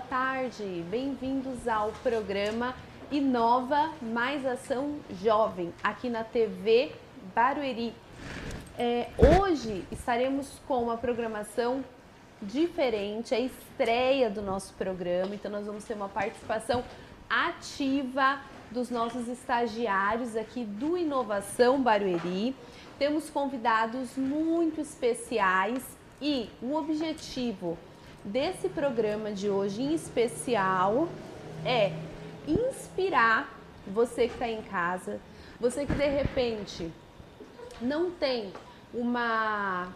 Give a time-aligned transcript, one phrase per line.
[0.00, 0.82] tarde.
[0.90, 2.74] Bem-vindos ao programa
[3.12, 6.92] Inova Mais Ação Jovem, aqui na TV
[7.34, 7.92] Barueri.
[8.78, 11.84] É, hoje estaremos com uma programação
[12.40, 16.82] diferente, a estreia do nosso programa, então nós vamos ter uma participação
[17.28, 18.40] ativa
[18.70, 22.56] dos nossos estagiários aqui do Inovação Barueri.
[22.98, 25.84] Temos convidados muito especiais
[26.18, 27.76] e o objetivo
[28.24, 31.08] desse programa de hoje em especial
[31.64, 31.92] é
[32.48, 33.52] inspirar
[33.86, 35.20] você que está em casa,
[35.60, 36.90] você que de repente
[37.80, 38.50] não tem
[38.92, 39.88] uma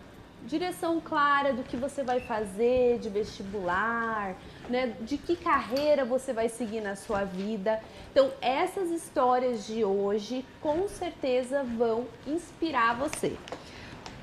[0.44, 4.36] direção clara do que você vai fazer de vestibular,
[4.68, 7.80] né, de que carreira você vai seguir na sua vida.
[8.12, 13.36] Então, essas histórias de hoje com certeza vão inspirar você.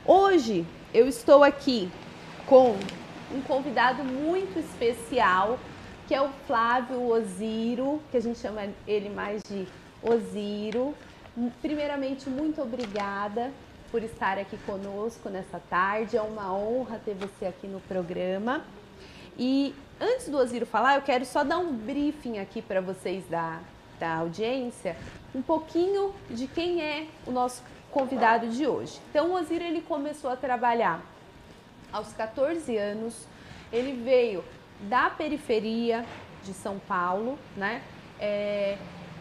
[0.06, 1.92] Hoje eu estou aqui
[2.46, 2.78] com
[3.35, 5.59] um convidado muito especial,
[6.07, 9.67] que é o Flávio Osiro, que a gente chama ele mais de
[10.01, 10.95] Osiro.
[11.61, 13.51] Primeiramente, muito obrigada
[13.91, 16.15] por estar aqui conosco nessa tarde.
[16.15, 18.63] É uma honra ter você aqui no programa.
[19.37, 23.59] E antes do Osiro falar, eu quero só dar um briefing aqui para vocês da,
[23.99, 24.95] da audiência,
[25.33, 27.61] um pouquinho de quem é o nosso
[27.91, 28.97] convidado de hoje.
[29.09, 31.01] Então, o Osiro ele começou a trabalhar
[31.95, 33.25] aos 14 anos.
[33.71, 34.44] Ele veio
[34.81, 36.06] da periferia
[36.44, 37.81] de São Paulo, né?
[38.19, 38.77] É,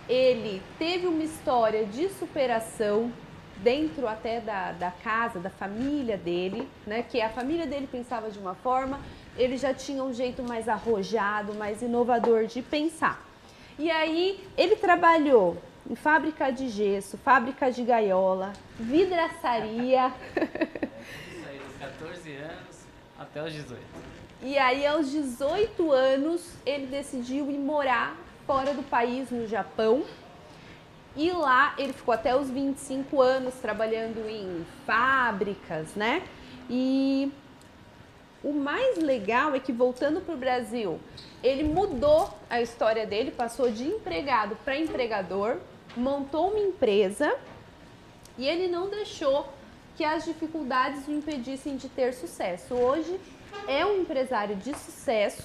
[0.08, 3.12] ele teve uma história de superação
[3.58, 7.04] dentro até da, da casa, da família dele, né?
[7.08, 9.00] Que a família dele pensava de uma forma,
[9.38, 13.24] ele já tinha um jeito mais arrojado, mais inovador de pensar.
[13.78, 15.56] E aí ele trabalhou
[15.88, 20.12] em fábrica de gesso, fábrica de gaiola, vidraçaria.
[22.24, 22.86] Isso aí, dos 14 anos
[23.18, 23.82] até os 18.
[24.42, 28.16] E aí, aos 18 anos, ele decidiu ir morar
[28.46, 30.04] fora do país, no Japão.
[31.16, 36.26] E lá ele ficou até os 25 anos trabalhando em fábricas, né?
[36.68, 37.30] E
[38.42, 40.98] o mais legal é que voltando para o Brasil,
[41.42, 45.58] ele mudou a história dele, passou de empregado para empregador,
[45.96, 47.36] montou uma empresa
[48.36, 49.48] e ele não deixou
[49.96, 52.74] que as dificuldades o impedissem de ter sucesso.
[52.74, 53.18] Hoje
[53.66, 55.42] é um empresário de sucesso,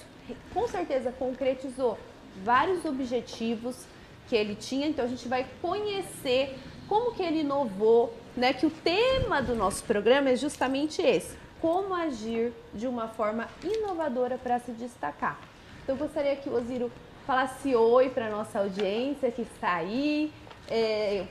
[0.53, 1.97] com certeza concretizou
[2.43, 3.85] vários objetivos
[4.27, 6.57] que ele tinha, então a gente vai conhecer
[6.87, 8.53] como que ele inovou, né?
[8.53, 14.37] Que o tema do nosso programa é justamente esse: como agir de uma forma inovadora
[14.37, 15.39] para se destacar.
[15.83, 16.91] Então eu gostaria que o Osiro
[17.25, 20.31] falasse oi para nossa audiência que está aí,
[20.69, 21.25] é,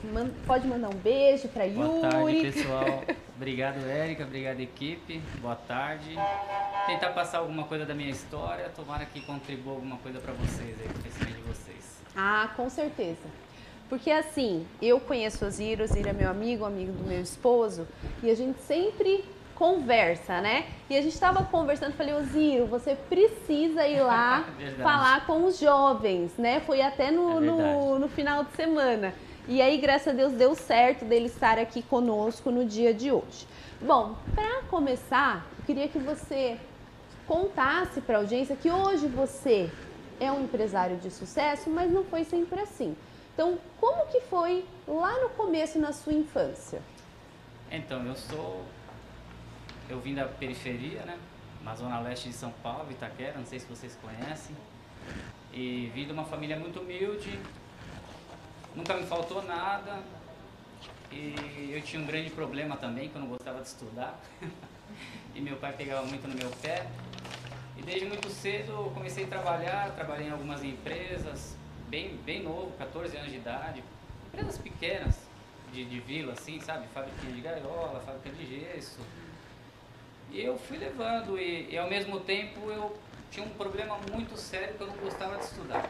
[0.47, 1.79] pode mandar um beijo para Yuri.
[1.89, 3.05] Boa tarde, pessoal.
[3.37, 4.25] Obrigado, Érica.
[4.25, 5.23] Obrigado, equipe.
[5.41, 6.17] Boa tarde.
[6.87, 8.69] Tentar passar alguma coisa da minha história.
[8.75, 12.01] Tomara que contribua alguma coisa para vocês aí, o crescimento de vocês.
[12.17, 13.23] Ah, com certeza.
[13.89, 17.89] Porque assim, eu conheço o Ziro, o Ziro é meu amigo, amigo do meu esposo,
[18.23, 19.25] e a gente sempre
[19.55, 20.67] conversa, né?
[20.91, 24.45] E a gente estava conversando, falei, ô Ziro, você precisa ir lá
[24.83, 26.61] falar com os jovens, né?
[26.61, 29.15] Foi até no, é no, no final de semana.
[29.51, 33.47] E aí, graças a Deus, deu certo dele estar aqui conosco no dia de hoje.
[33.81, 36.59] Bom, para começar, eu queria que você
[37.27, 39.71] contasse para a audiência que hoje você
[40.21, 42.95] é um empresário de sucesso, mas não foi sempre assim.
[43.33, 46.83] Então, como que foi lá no começo na sua infância?
[47.71, 48.63] Então, eu sou
[49.89, 51.19] eu vim da periferia, né?
[51.65, 54.55] Na zona leste de São Paulo, Itaquera, não sei se vocês conhecem.
[55.55, 57.39] E vim de uma família muito humilde,
[58.75, 60.01] nunca me faltou nada.
[61.11, 64.19] E eu tinha um grande problema também, que eu não gostava de estudar.
[65.35, 66.87] e meu pai pegava muito no meu pé.
[67.77, 71.57] E desde muito cedo eu comecei a trabalhar, trabalhei em algumas empresas,
[71.89, 73.83] bem, bem novo, 14 anos de idade.
[74.29, 75.17] Empresas pequenas,
[75.73, 76.87] de, de vila, assim, sabe?
[76.89, 79.01] Fábrica de gaiola, fábrica de gesso.
[80.31, 82.99] E eu fui levando e, e ao mesmo tempo eu
[83.31, 85.89] tinha um problema muito sério que eu não gostava de estudar.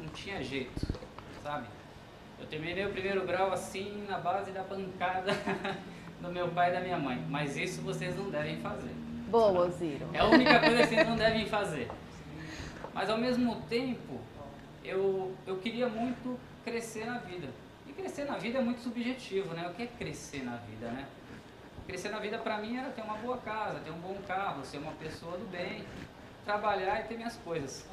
[0.00, 0.97] Não tinha jeito
[1.48, 1.66] sabe?
[2.38, 5.32] Eu terminei o primeiro grau assim, na base da pancada
[6.20, 7.24] do meu pai e da minha mãe.
[7.26, 8.94] Mas isso vocês não devem fazer.
[9.30, 10.06] Boa, Ziro.
[10.12, 11.90] É a única coisa que vocês não devem fazer.
[12.92, 14.20] Mas ao mesmo tempo,
[14.84, 17.48] eu, eu queria muito crescer na vida.
[17.86, 19.66] E crescer na vida é muito subjetivo, né?
[19.68, 21.06] O que é crescer na vida, né?
[21.86, 24.76] Crescer na vida para mim era ter uma boa casa, ter um bom carro, ser
[24.76, 25.82] uma pessoa do bem,
[26.44, 27.86] trabalhar e ter minhas coisas.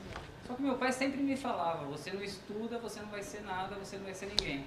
[0.48, 3.76] Só que meu pai sempre me falava, você não estuda, você não vai ser nada,
[3.76, 4.66] você não vai ser ninguém.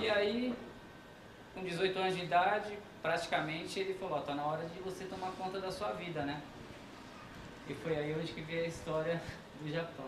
[0.00, 0.54] E aí,
[1.54, 5.60] com 18 anos de idade, praticamente ele falou, está na hora de você tomar conta
[5.60, 6.42] da sua vida, né?
[7.68, 9.22] E foi aí onde que veio a história
[9.60, 10.06] do Japão.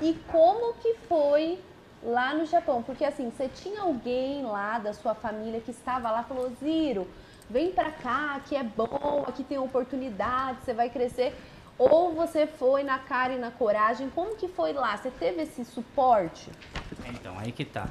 [0.00, 1.60] E como que foi
[2.02, 2.82] lá no Japão?
[2.82, 7.06] Porque assim, você tinha alguém lá da sua família que estava lá e falou, Ziro,
[7.50, 11.36] vem pra cá, aqui é bom, aqui tem oportunidade, você vai crescer.
[11.78, 14.10] Ou você foi na cara e na coragem?
[14.10, 14.96] Como que foi lá?
[14.96, 16.50] Você teve esse suporte?
[17.06, 17.88] Então, aí que tá.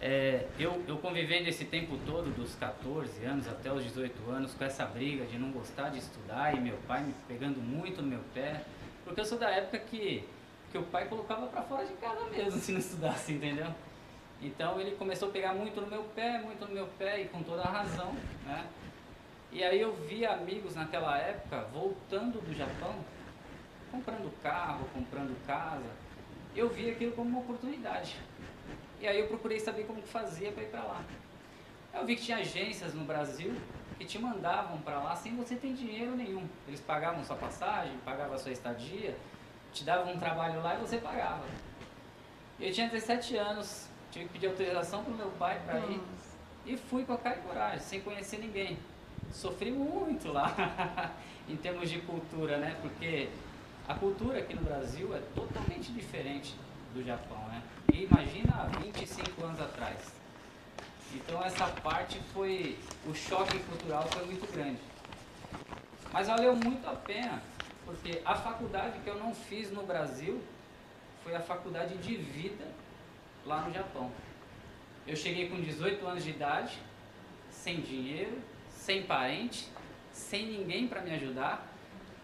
[0.00, 4.64] É, eu, eu convivendo esse tempo todo, dos 14 anos até os 18 anos, com
[4.64, 8.20] essa briga de não gostar de estudar e meu pai me pegando muito no meu
[8.34, 8.62] pé,
[9.04, 10.26] porque eu sou da época que,
[10.72, 13.68] que o pai colocava para fora de casa mesmo se não estudasse, entendeu?
[14.40, 17.40] Então ele começou a pegar muito no meu pé, muito no meu pé e com
[17.44, 18.12] toda a razão,
[18.44, 18.66] né?
[19.52, 22.94] E aí eu vi amigos naquela época voltando do Japão,
[23.90, 25.90] comprando carro, comprando casa.
[26.56, 28.16] Eu vi aquilo como uma oportunidade.
[28.98, 31.04] E aí eu procurei saber como fazia para ir para lá.
[31.92, 33.54] Eu vi que tinha agências no Brasil
[33.98, 36.48] que te mandavam para lá sem você ter dinheiro nenhum.
[36.66, 39.14] Eles pagavam sua passagem, pagavam sua estadia,
[39.70, 41.44] te davam um trabalho lá e você pagava.
[42.58, 46.00] Eu tinha 17 anos, tive que pedir autorização para o meu pai para ir.
[46.64, 48.78] E fui com a cara e coragem, sem conhecer ninguém.
[49.32, 50.54] Sofri muito lá,
[51.48, 52.76] em termos de cultura, né?
[52.82, 53.28] Porque
[53.88, 56.54] a cultura aqui no Brasil é totalmente diferente
[56.94, 57.62] do Japão, né?
[57.92, 59.98] E imagina há 25 anos atrás.
[61.14, 64.80] Então essa parte foi, o choque cultural foi muito grande.
[66.12, 67.42] Mas valeu muito a pena,
[67.84, 70.42] porque a faculdade que eu não fiz no Brasil
[71.24, 72.66] foi a faculdade de vida
[73.46, 74.10] lá no Japão.
[75.06, 76.78] Eu cheguei com 18 anos de idade,
[77.50, 78.38] sem dinheiro,
[78.82, 79.68] sem parente,
[80.12, 81.66] sem ninguém para me ajudar,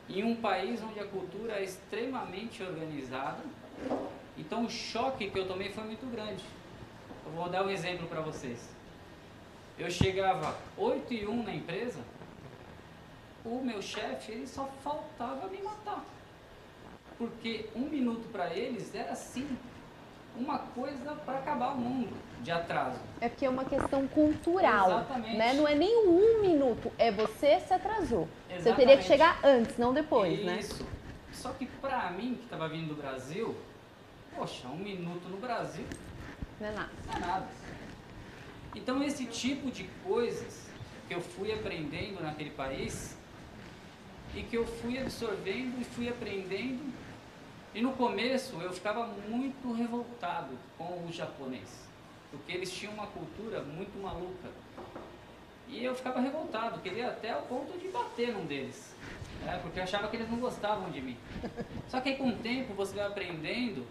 [0.08, 3.42] em um país onde a cultura é extremamente organizada
[4.38, 6.44] então o choque que eu tomei foi muito grande.
[7.26, 8.70] Eu vou dar um exemplo para vocês.
[9.76, 12.00] Eu chegava 8 e 1 na empresa,
[13.44, 16.04] o meu chefe ele só faltava me matar.
[17.16, 19.46] Porque um minuto para eles era assim,
[20.38, 22.98] uma coisa para acabar o mundo de atraso.
[23.20, 24.90] É porque é uma questão cultural.
[24.90, 25.36] Exatamente.
[25.36, 25.52] Né?
[25.54, 28.28] Não é nem um minuto, é você se atrasou.
[28.48, 28.62] Exatamente.
[28.62, 30.46] Você teria que chegar antes, não depois, Isso.
[30.46, 30.58] né?
[30.58, 30.86] Isso.
[31.32, 33.56] Só que para mim, que estava vindo do Brasil,
[34.38, 35.84] Poxa, um minuto no Brasil
[36.60, 36.90] não é nada.
[37.06, 37.48] Não é nada.
[38.74, 40.68] Então esse tipo de coisas
[41.08, 43.16] que eu fui aprendendo naquele país
[44.34, 46.92] e que eu fui absorvendo e fui aprendendo.
[47.78, 51.88] E no começo eu ficava muito revoltado com o japonês,
[52.28, 54.48] porque eles tinham uma cultura muito maluca.
[55.68, 58.92] E eu ficava revoltado, queria até o ponto de bater num deles,
[59.44, 59.60] né?
[59.62, 61.16] porque eu achava que eles não gostavam de mim.
[61.86, 63.86] Só que aí com o tempo você vai aprendendo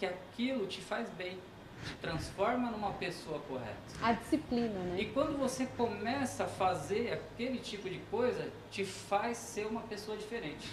[0.00, 1.38] que aquilo te faz bem,
[1.86, 3.76] te transforma numa pessoa correta.
[4.02, 5.00] A disciplina, né?
[5.00, 10.16] E quando você começa a fazer aquele tipo de coisa, te faz ser uma pessoa
[10.16, 10.68] diferente.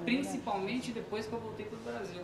[0.00, 2.22] É Principalmente depois que eu voltei para o Brasil.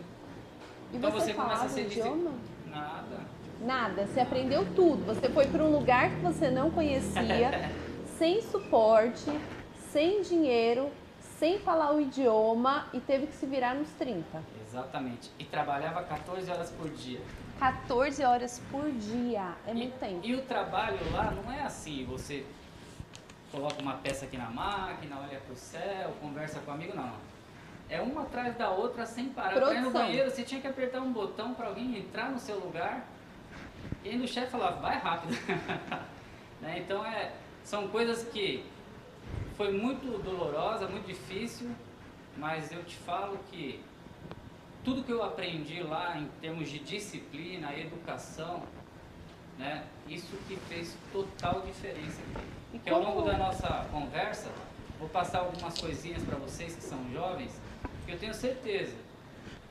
[0.91, 2.31] E então você, você começa a ser idioma?
[2.67, 3.19] Nada.
[3.61, 5.05] Nada, você aprendeu tudo.
[5.05, 7.71] Você foi para um lugar que você não conhecia,
[8.17, 9.29] sem suporte,
[9.91, 10.89] sem dinheiro,
[11.37, 14.43] sem falar o idioma e teve que se virar nos 30.
[14.67, 15.31] Exatamente.
[15.39, 17.21] E trabalhava 14 horas por dia.
[17.59, 20.25] 14 horas por dia, é muito e, tempo.
[20.25, 22.45] E o trabalho lá não é assim, você
[23.51, 27.11] coloca uma peça aqui na máquina, olha para o céu, conversa com o amigo, não.
[27.89, 29.53] É uma atrás da outra sem parar.
[29.53, 32.59] Para ir no banheiro, você tinha que apertar um botão para alguém entrar no seu
[32.59, 33.07] lugar.
[34.03, 35.35] E ainda o chefe falava, vai rápido.
[36.61, 36.79] né?
[36.79, 37.31] Então é,
[37.63, 38.63] são coisas que
[39.55, 41.69] foi muito dolorosa, muito difícil,
[42.37, 43.83] mas eu te falo que
[44.83, 48.63] tudo que eu aprendi lá em termos de disciplina, educação,
[49.57, 52.45] né, isso que fez total diferença aqui.
[52.73, 54.49] E que ao longo da nossa conversa,
[54.97, 57.51] vou passar algumas coisinhas para vocês que são jovens,
[58.11, 58.95] eu tenho certeza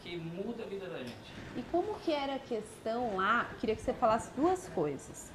[0.03, 1.33] que muda a vida da gente.
[1.57, 3.51] E como que era a questão lá?
[3.61, 5.31] Queria que você falasse duas coisas.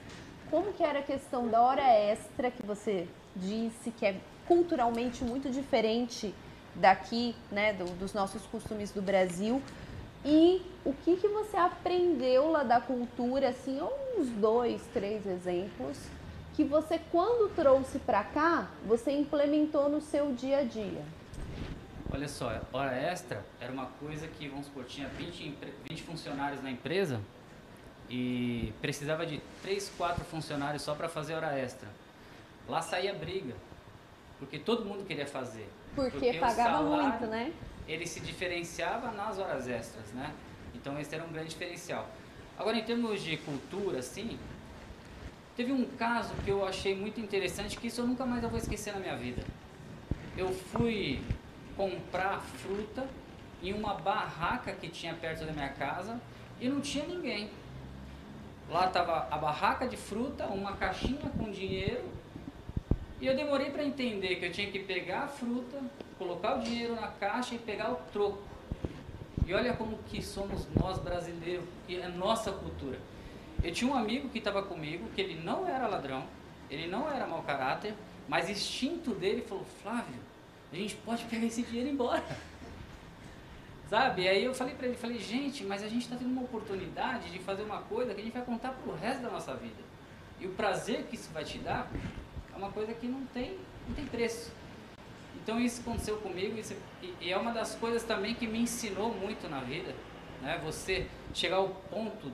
[0.49, 5.49] Como que era a questão da hora extra que você disse que é culturalmente muito
[5.49, 6.33] diferente
[6.75, 9.61] daqui, né, do, dos nossos costumes do Brasil.
[10.25, 13.79] E o que, que você aprendeu lá da cultura, assim,
[14.17, 15.97] uns dois, três exemplos,
[16.53, 21.03] que você, quando trouxe para cá, você implementou no seu dia a dia?
[22.11, 25.57] Olha só, hora extra era uma coisa que, vamos supor, tinha 20,
[25.89, 27.19] 20 funcionários na empresa
[28.09, 31.87] e precisava de 3, 4 funcionários só para fazer hora extra.
[32.67, 33.55] Lá saía briga,
[34.39, 35.67] porque todo mundo queria fazer.
[35.95, 37.53] Porque, porque pagava salário, muito, né?
[37.87, 40.33] Ele se diferenciava nas horas extras, né?
[40.73, 42.07] Então esse era um grande diferencial.
[42.57, 44.37] Agora em termos de cultura, assim,
[45.55, 48.93] teve um caso que eu achei muito interessante que isso eu nunca mais vou esquecer
[48.93, 49.43] na minha vida.
[50.37, 51.21] Eu fui
[51.75, 53.07] comprar fruta
[53.61, 56.19] em uma barraca que tinha perto da minha casa
[56.59, 57.49] e não tinha ninguém.
[58.69, 62.03] Lá estava a barraca de fruta, uma caixinha com dinheiro
[63.23, 65.81] e eu demorei para entender que eu tinha que pegar a fruta,
[66.17, 68.43] colocar o dinheiro na caixa e pegar o troco.
[69.47, 72.99] E olha como que somos nós brasileiros, que é nossa cultura.
[73.63, 76.25] Eu tinha um amigo que estava comigo, que ele não era ladrão,
[76.69, 77.93] ele não era mau caráter,
[78.27, 80.19] mas instinto dele falou, Flávio,
[80.73, 82.23] a gente pode pegar esse dinheiro e ir embora.
[83.89, 84.27] Sabe?
[84.27, 87.37] Aí eu falei para ele, falei, gente, mas a gente está tendo uma oportunidade de
[87.39, 89.81] fazer uma coisa que a gente vai contar pro resto da nossa vida.
[90.39, 91.89] E o prazer que isso vai te dar
[92.53, 94.51] é uma coisa que não tem, não tem preço.
[95.35, 96.75] Então isso aconteceu comigo isso,
[97.21, 99.93] e, é uma das coisas também que me ensinou muito na vida.
[100.41, 100.59] Né?
[100.65, 102.31] Você chegar ao ponto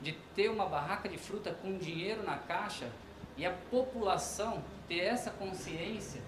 [0.00, 2.90] de ter uma barraca de fruta com dinheiro na caixa
[3.36, 6.22] e a população ter essa consciência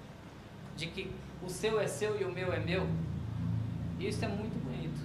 [0.77, 1.13] de que
[1.43, 2.87] o seu é seu e o meu é meu.
[3.99, 5.01] Isso é muito bonito.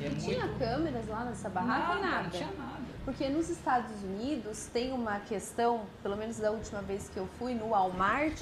[0.00, 0.58] É tinha muito...
[0.58, 1.94] câmeras lá nessa barraca?
[1.94, 2.22] Nada, nada.
[2.24, 2.82] Não tinha nada.
[3.04, 7.52] Porque nos Estados Unidos tem uma questão, pelo menos da última vez que eu fui,
[7.52, 8.40] no Walmart,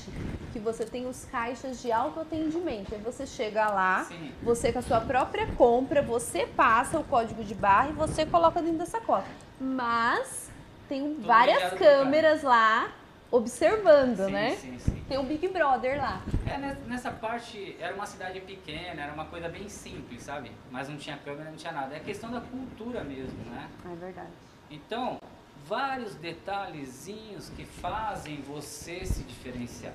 [0.52, 2.94] que você tem os caixas de autoatendimento.
[2.94, 4.32] Aí você chega lá, Sim.
[4.42, 8.60] você com a sua própria compra, você passa o código de barra e você coloca
[8.60, 9.24] dentro da sacola.
[9.58, 10.50] Mas
[10.88, 12.92] tem várias câmeras lá
[13.30, 14.56] observando, sim, né?
[14.56, 15.04] Sim, sim.
[15.08, 16.22] Tem o Big Brother lá.
[16.46, 16.58] É,
[16.88, 20.50] nessa parte era uma cidade pequena, era uma coisa bem simples, sabe?
[20.70, 21.94] Mas não tinha câmera, não tinha nada.
[21.94, 23.68] É questão da cultura mesmo, né?
[23.84, 24.30] É verdade.
[24.70, 25.18] Então,
[25.66, 29.94] vários detalhezinhos que fazem você se diferenciar.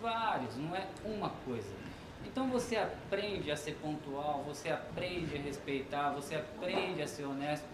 [0.00, 1.84] Vários, não é uma coisa.
[2.26, 7.64] Então você aprende a ser pontual, você aprende a respeitar, você aprende a ser honesto.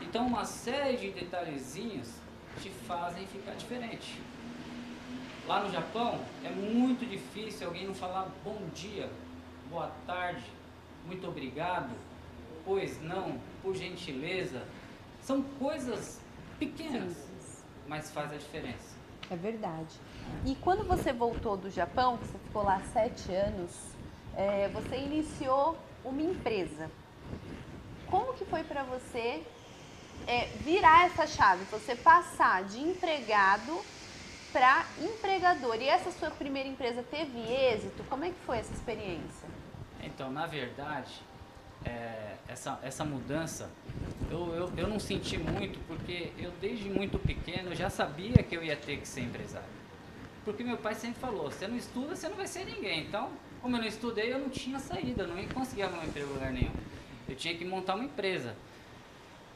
[0.00, 2.10] Então uma série de detalhezinhos
[2.60, 4.20] te fazem ficar diferente.
[5.46, 9.10] Lá no Japão é muito difícil alguém não falar bom dia,
[9.68, 10.44] boa tarde,
[11.04, 11.90] muito obrigado,
[12.64, 14.62] pois não, por gentileza,
[15.20, 16.20] são coisas
[16.58, 17.28] pequenas,
[17.86, 18.94] mas faz a diferença.
[19.30, 19.94] É verdade.
[20.44, 23.70] E quando você voltou do Japão, você ficou lá sete anos,
[24.36, 26.90] é, você iniciou uma empresa.
[28.10, 29.42] Como que foi para você
[30.26, 31.64] é, virar essa chave?
[31.70, 33.80] Você passar de empregado
[34.52, 35.76] para empregador.
[35.80, 38.04] E essa sua primeira empresa teve êxito?
[38.04, 39.48] Como é que foi essa experiência?
[40.00, 41.12] Então, na verdade,
[41.84, 43.68] é, essa, essa mudança
[44.30, 48.62] eu, eu, eu não senti muito porque eu desde muito pequeno já sabia que eu
[48.62, 49.68] ia ter que ser empresário.
[50.44, 53.06] Porque meu pai sempre falou, você não estuda, você não vai ser ninguém.
[53.06, 53.30] Então,
[53.62, 56.30] como eu não estudei, eu não tinha saída, eu não ia conseguir arrumar um emprego
[56.30, 56.72] em lugar nenhum.
[57.28, 58.54] Eu tinha que montar uma empresa.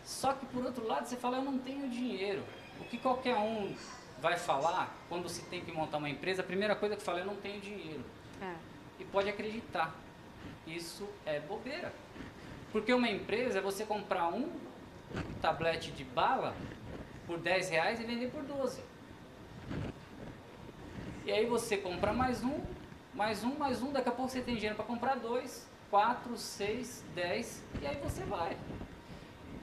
[0.08, 2.42] Só que por outro lado, você fala, eu não tenho dinheiro.
[2.80, 3.76] O que qualquer um
[4.22, 7.26] vai falar quando se tem que montar uma empresa, a primeira coisa que fala, eu
[7.26, 8.02] não tenho dinheiro.
[8.40, 8.54] É.
[8.98, 9.94] E pode acreditar.
[10.66, 11.92] Isso é bobeira.
[12.72, 14.50] Porque uma empresa é você comprar um
[15.42, 16.56] tablete de bala
[17.26, 18.80] por 10 reais e vender por 12.
[21.26, 22.58] E aí você compra mais um,
[23.12, 27.04] mais um, mais um, daqui a pouco você tem dinheiro para comprar dois, quatro, seis,
[27.14, 28.56] dez, e aí você vai.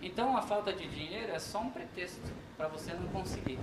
[0.06, 3.58] Então a falta de dinheiro é só um pretexto para você não conseguir.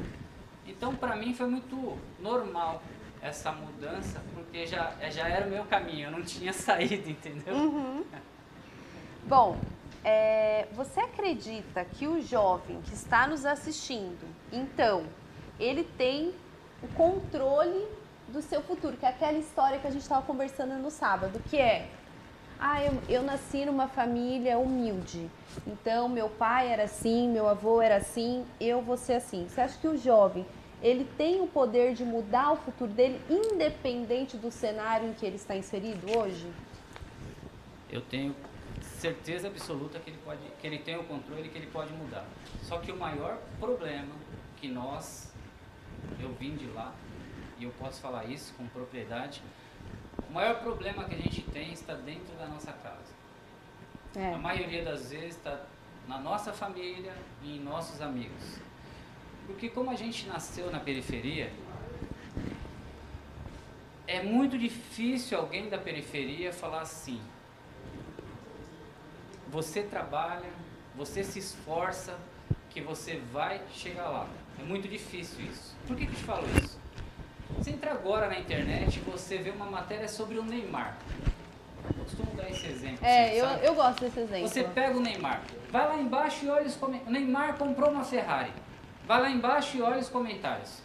[0.66, 2.82] Então para mim foi muito normal
[3.22, 7.54] essa mudança, porque já, já era o meu caminho, eu não tinha saído, entendeu?
[7.54, 8.04] Uhum.
[9.24, 9.56] Bom,
[10.04, 15.06] é, você acredita que o jovem que está nos assistindo, então,
[15.60, 16.34] ele tem
[16.82, 17.86] o controle
[18.26, 21.56] do seu futuro, que é aquela história que a gente estava conversando no sábado, que
[21.56, 21.88] é
[22.64, 25.28] ah, eu, eu, nasci numa família humilde.
[25.66, 29.48] Então, meu pai era assim, meu avô era assim, eu vou ser assim.
[29.48, 30.46] Você acha que o jovem,
[30.80, 35.34] ele tem o poder de mudar o futuro dele, independente do cenário em que ele
[35.34, 36.46] está inserido hoje?
[37.90, 38.32] Eu tenho
[38.80, 42.24] certeza absoluta que ele, pode, que ele tem o controle, que ele pode mudar.
[42.62, 44.14] Só que o maior problema
[44.58, 45.32] que nós,
[46.20, 46.94] eu vim de lá,
[47.58, 49.42] e eu posso falar isso com propriedade,
[50.32, 53.12] o maior problema que a gente tem está dentro da nossa casa.
[54.16, 54.32] É.
[54.32, 55.60] A maioria das vezes está
[56.08, 58.58] na nossa família e em nossos amigos.
[59.46, 61.52] Porque como a gente nasceu na periferia,
[64.06, 67.20] é muito difícil alguém da periferia falar assim,
[69.50, 70.48] você trabalha,
[70.96, 72.18] você se esforça,
[72.70, 74.26] que você vai chegar lá.
[74.58, 75.76] É muito difícil isso.
[75.86, 76.81] Por que, que eu te falo isso?
[77.58, 80.96] Você entra agora na internet e você vê uma matéria sobre o Neymar.
[81.84, 83.04] Eu costumo dar esse exemplo.
[83.04, 84.48] É, eu, eu gosto desse exemplo.
[84.48, 87.12] Você pega o Neymar, vai lá embaixo e olha os comentários.
[87.12, 88.52] Neymar comprou uma Ferrari.
[89.06, 90.80] Vai lá embaixo e olha os comentários.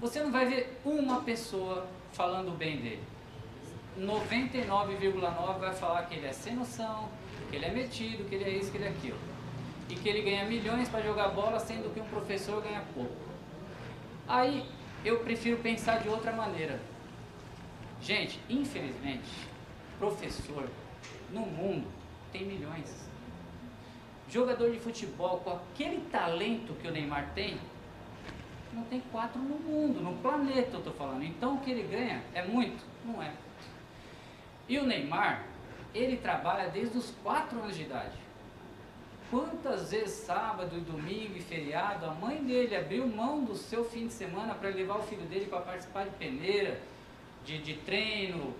[0.00, 3.02] Você não vai ver uma pessoa falando bem dele.
[3.98, 7.08] 99,9 vai falar que ele é sem noção,
[7.50, 9.18] que ele é metido, que ele é isso, que ele é aquilo.
[9.88, 13.14] E que ele ganha milhões para jogar bola, sendo que um professor ganha pouco.
[14.26, 14.64] Aí
[15.04, 16.80] eu prefiro pensar de outra maneira.
[18.00, 19.30] Gente, infelizmente,
[19.98, 20.68] professor
[21.30, 21.86] no mundo
[22.32, 23.08] tem milhões.
[24.28, 27.58] Jogador de futebol com aquele talento que o Neymar tem,
[28.72, 31.22] não tem quatro no mundo, no planeta eu estou falando.
[31.22, 32.82] Então o que ele ganha é muito?
[33.04, 33.32] Não é.
[34.68, 35.44] E o Neymar,
[35.94, 38.21] ele trabalha desde os 4 anos de idade.
[39.32, 44.12] Quantas vezes sábado, domingo e feriado, a mãe dele abriu mão do seu fim de
[44.12, 46.78] semana para levar o filho dele para participar de peneira,
[47.42, 48.54] de, de treino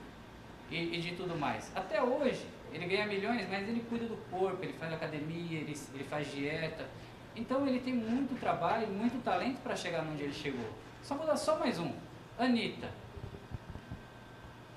[0.70, 1.70] e, e, de tudo mais.
[1.76, 6.04] Até hoje, ele ganha milhões, mas ele cuida do corpo, ele faz academia, ele, ele
[6.04, 6.88] faz dieta.
[7.36, 10.70] Então ele tem muito trabalho, muito talento para chegar onde ele chegou.
[11.02, 11.92] Só vou dar só mais um.
[12.38, 12.88] Anitta.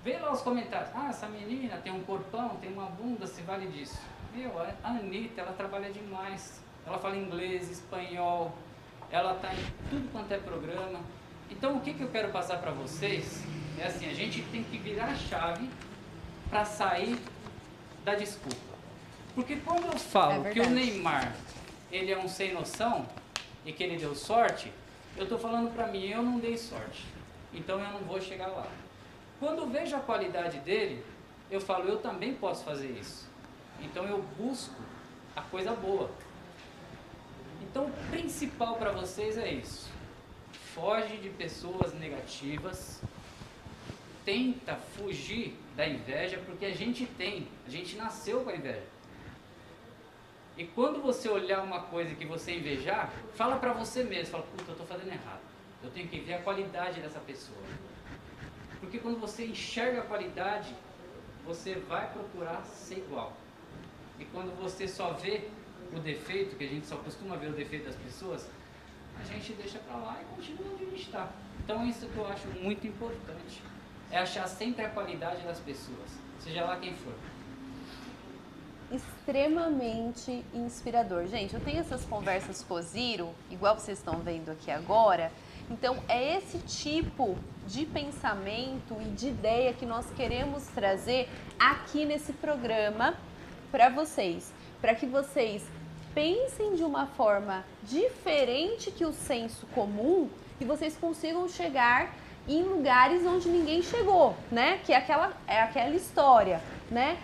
[0.03, 0.89] Vê lá os comentários.
[0.93, 3.14] Ah, essa menina tem um corpão, tem uma bunda,
[3.45, 3.99] vale disso.
[4.33, 6.61] Meu, a Anitta, ela trabalha demais.
[6.85, 8.55] Ela fala inglês, espanhol,
[9.11, 10.99] ela está em tudo quanto é programa.
[11.49, 13.43] Então, o que, que eu quero passar para vocês
[13.79, 15.69] é assim: a gente tem que virar a chave
[16.49, 17.17] para sair
[18.03, 18.75] da desculpa.
[19.33, 21.35] Porque quando eu falo é que o Neymar
[21.91, 23.05] ele é um sem noção
[23.65, 24.71] e que ele deu sorte,
[25.17, 27.05] eu estou falando para mim, eu não dei sorte.
[27.53, 28.67] Então eu não vou chegar lá.
[29.39, 31.03] Quando vejo a qualidade dele,
[31.49, 33.29] eu falo, eu também posso fazer isso.
[33.81, 34.81] Então eu busco
[35.35, 36.09] a coisa boa.
[37.61, 39.89] Então o principal para vocês é isso.
[40.73, 43.01] Foge de pessoas negativas.
[44.23, 48.83] Tenta fugir da inveja, porque a gente tem, a gente nasceu com a inveja.
[50.57, 54.63] E quando você olhar uma coisa que você invejar, fala para você mesmo, fala, puta,
[54.69, 55.41] eu estou fazendo errado.
[55.83, 57.57] Eu tenho que ver a qualidade dessa pessoa.
[58.79, 60.73] Porque quando você enxerga a qualidade,
[61.45, 63.33] você vai procurar ser igual.
[64.19, 65.49] E quando você só vê
[65.95, 68.49] o defeito, que a gente só costuma ver o defeito das pessoas,
[69.19, 71.29] a gente deixa para lá e continua onde a gente está.
[71.63, 73.61] Então isso que eu acho muito importante.
[74.11, 77.13] É achar sempre a qualidade das pessoas, seja lá quem for.
[78.91, 81.25] Extremamente inspirador.
[81.25, 85.31] Gente, eu tenho essas conversas com o Ziro, igual vocês estão vendo aqui agora,
[85.69, 87.35] então, é esse tipo
[87.67, 93.15] de pensamento e de ideia que nós queremos trazer aqui nesse programa
[93.71, 94.51] para vocês,
[94.81, 95.63] para que vocês
[96.13, 102.15] pensem de uma forma diferente que o senso comum e vocês consigam chegar
[102.47, 104.79] em lugares onde ninguém chegou, né?
[104.85, 107.17] Que é aquela, é aquela história, né?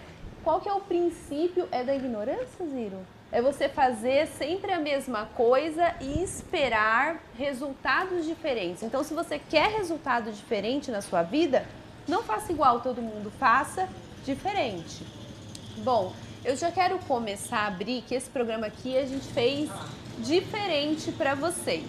[0.44, 1.68] Qual que é o princípio?
[1.72, 2.98] É da ignorância, Ziro?
[3.32, 8.84] é você fazer sempre a mesma coisa e esperar resultados diferentes.
[8.84, 11.66] Então, se você quer resultado diferente na sua vida,
[12.08, 13.88] não faça igual todo mundo, faça
[14.26, 15.06] diferente.
[15.78, 19.70] Bom, eu já quero começar a abrir que esse programa aqui a gente fez
[20.20, 21.86] diferente para vocês.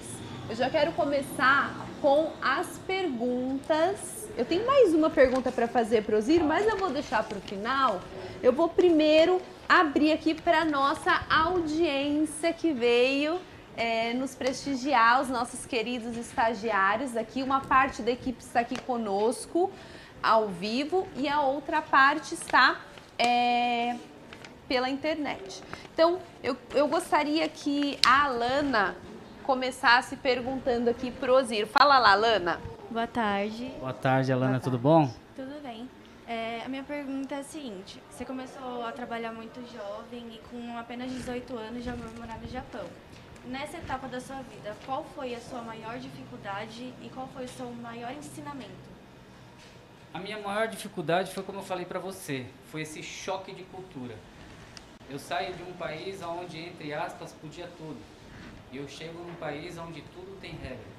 [0.49, 4.29] Eu já quero começar com as perguntas.
[4.37, 7.39] Eu tenho mais uma pergunta para fazer para o Ziro, mas eu vou deixar para
[7.39, 8.01] o final.
[8.43, 13.41] Eu vou primeiro abrir aqui para nossa audiência que veio
[13.75, 17.43] é, nos prestigiar, os nossos queridos estagiários aqui.
[17.43, 19.71] Uma parte da equipe está aqui conosco
[20.23, 22.81] ao vivo e a outra parte está
[23.19, 23.97] é,
[24.73, 25.63] pela internet.
[25.93, 28.97] Então, eu, eu gostaria que a Alana
[29.45, 31.67] começasse perguntando aqui pro Ozir.
[31.67, 32.59] Fala lá, Alana.
[32.91, 33.71] Boa tarde.
[33.79, 34.65] Boa tarde, Alana, Boa tarde.
[34.65, 35.13] tudo bom?
[35.37, 35.87] Tudo bem.
[36.27, 40.79] É, a minha pergunta é a seguinte: você começou a trabalhar muito jovem e com
[40.79, 42.87] apenas 18 anos já morar no Japão.
[43.45, 47.49] Nessa etapa da sua vida, qual foi a sua maior dificuldade e qual foi o
[47.49, 48.91] seu maior ensinamento?
[50.15, 54.15] A minha maior dificuldade foi como eu falei para você, foi esse choque de cultura.
[55.11, 58.01] Eu saio de um país onde, entre aspas, podia tudo.
[58.73, 60.93] E eu chego num país onde tudo tem regra.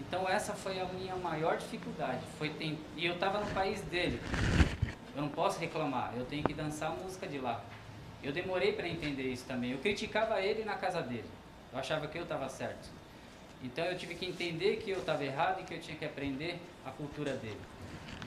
[0.00, 2.20] Então essa foi a minha maior dificuldade.
[2.38, 2.78] Foi tem...
[2.96, 4.20] E eu estava no país dele.
[5.14, 7.62] Eu não posso reclamar, eu tenho que dançar a música de lá.
[8.22, 9.72] Eu demorei para entender isso também.
[9.72, 11.28] Eu criticava ele na casa dele.
[11.72, 12.90] Eu achava que eu estava certo.
[13.62, 16.60] Então eu tive que entender que eu estava errado e que eu tinha que aprender
[16.84, 17.60] a cultura dele.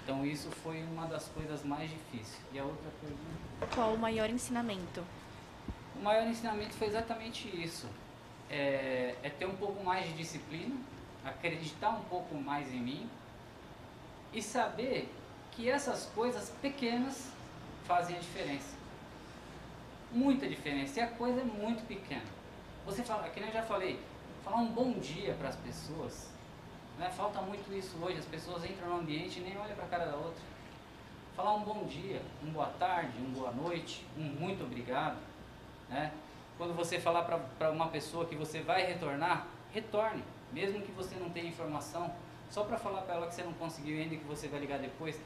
[0.04, 2.40] Então isso foi uma das coisas mais difíceis.
[2.54, 3.55] E a outra pergunta?
[3.74, 5.04] Qual o maior ensinamento?
[5.96, 7.88] O maior ensinamento foi exatamente isso.
[8.50, 10.76] É, é ter um pouco mais de disciplina,
[11.24, 13.10] acreditar um pouco mais em mim
[14.34, 15.12] e saber
[15.52, 17.32] que essas coisas pequenas
[17.86, 18.76] fazem a diferença.
[20.12, 21.00] Muita diferença.
[21.00, 22.26] E a coisa é muito pequena.
[22.86, 24.00] Você fala, que nem eu já falei,
[24.44, 26.30] falar um bom dia para as pessoas.
[27.00, 27.10] Né?
[27.10, 28.20] Falta muito isso hoje.
[28.20, 30.44] As pessoas entram no ambiente e nem olham para a cara da outra.
[31.36, 35.18] Falar um bom dia, um boa tarde, um boa noite, um muito obrigado.
[35.90, 36.12] Né?
[36.58, 41.30] Quando você falar para uma pessoa que você vai retornar, retorne, mesmo que você não
[41.30, 42.14] tenha informação,
[42.50, 44.80] só para falar para ela que você não conseguiu ainda e que você vai ligar
[44.80, 45.20] depois.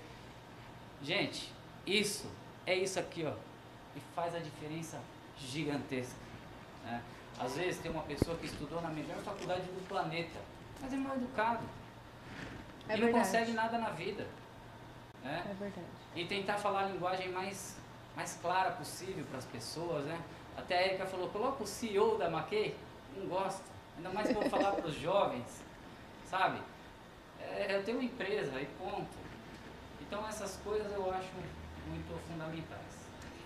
[1.04, 1.54] Gente,
[1.86, 2.30] isso
[2.66, 3.34] é isso aqui, ó,
[3.96, 5.00] e faz a diferença
[5.38, 6.18] gigantesca.
[6.84, 7.04] Né?
[7.40, 10.40] Às vezes tem uma pessoa que estudou na melhor faculdade do planeta,
[10.82, 11.64] mas é mal educado.
[12.88, 14.28] É e não consegue nada na vida.
[15.24, 15.46] Né?
[15.50, 15.99] É verdade.
[16.16, 17.78] E tentar falar a linguagem mais,
[18.16, 20.20] mais clara possível para as pessoas, né?
[20.58, 22.76] Até a Erika falou, coloca o CEO da Maquei,
[23.16, 23.64] não gosta.
[23.98, 25.62] Ainda mais vou falar para os jovens,
[26.30, 26.60] sabe?
[27.42, 29.08] É, eu tenho uma empresa e ponto.
[30.02, 31.30] Então essas coisas eu acho
[31.88, 33.00] muito fundamentais.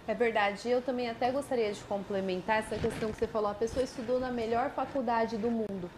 [0.05, 3.83] É verdade, eu também até gostaria de complementar essa questão que você falou, a pessoa
[3.83, 5.89] estudou na melhor faculdade do mundo.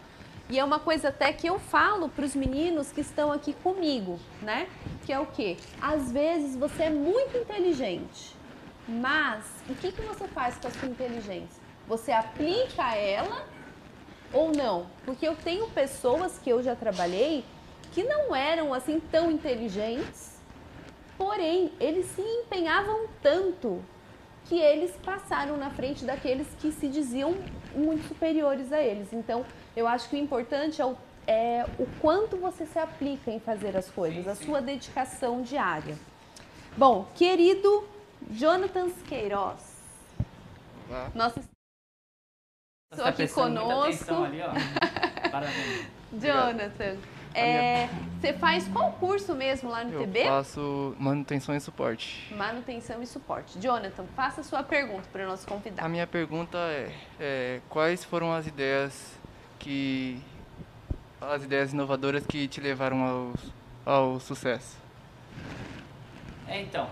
[0.48, 4.18] E é uma coisa até que eu falo para os meninos que estão aqui comigo,
[4.40, 4.68] né?
[5.04, 5.56] Que é o quê?
[5.80, 8.36] Às vezes você é muito inteligente,
[8.86, 11.60] mas o que, que você faz com a sua inteligência?
[11.88, 13.44] Você aplica ela
[14.32, 14.86] ou não?
[15.04, 17.44] Porque eu tenho pessoas que eu já trabalhei
[17.92, 20.38] que não eram assim tão inteligentes,
[21.18, 23.82] porém eles se empenhavam tanto
[24.44, 27.34] que eles passaram na frente daqueles que se diziam
[27.74, 29.12] muito superiores a eles.
[29.12, 29.44] Então,
[29.76, 33.76] eu acho que o importante é o, é o quanto você se aplica em fazer
[33.76, 35.96] as coisas, sim, a sua dedicação diária.
[36.76, 37.86] Bom, querido
[38.30, 39.76] Jonathan Queiroz,
[40.88, 41.12] Olá.
[41.14, 41.40] nossa
[42.90, 44.14] Estou tá aqui conosco.
[44.14, 44.38] Ali,
[45.30, 45.86] Parabéns.
[46.12, 46.96] Jonathan,
[47.34, 50.20] é, você faz qual curso mesmo lá no eu TB?
[50.20, 52.32] Eu faço manutenção e suporte.
[52.34, 53.58] Manutenção e suporte.
[53.60, 55.84] Jonathan, faça a sua pergunta para o nosso convidado.
[55.84, 59.15] A minha pergunta é, é, quais foram as ideias
[59.58, 60.22] que
[61.20, 63.32] as ideias inovadoras que te levaram ao,
[63.84, 64.76] ao sucesso?
[66.46, 66.88] É, então,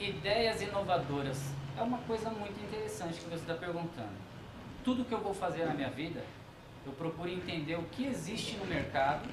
[0.00, 4.26] ideias inovadoras é uma coisa muito interessante que você está perguntando.
[4.84, 6.24] Tudo que eu vou fazer na minha vida,
[6.84, 9.28] eu procuro entender o que existe no mercado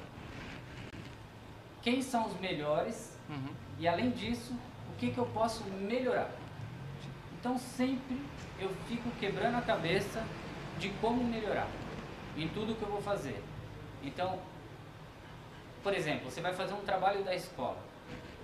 [1.82, 3.54] quem são os melhores uhum.
[3.78, 4.54] e, além disso,
[4.90, 6.30] o que, que eu posso melhorar.
[7.38, 8.18] Então, sempre
[8.58, 10.24] eu fico quebrando a cabeça
[10.78, 11.68] de como melhorar
[12.36, 13.42] em tudo que eu vou fazer.
[14.02, 14.38] Então,
[15.82, 17.78] por exemplo, você vai fazer um trabalho da escola.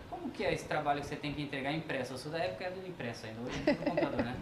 [0.08, 2.14] Como que é esse trabalho que você tem que entregar impresso?
[2.14, 4.36] Eu sou da época do impresso ainda, hoje é computador, né?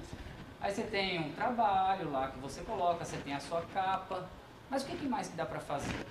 [0.61, 4.29] Aí você tem um trabalho lá que você coloca, você tem a sua capa,
[4.69, 6.05] mas o que, que mais que dá para fazer,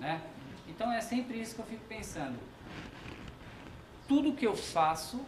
[0.00, 0.20] né?
[0.68, 2.38] Então é sempre isso que eu fico pensando.
[4.08, 5.24] Tudo que eu faço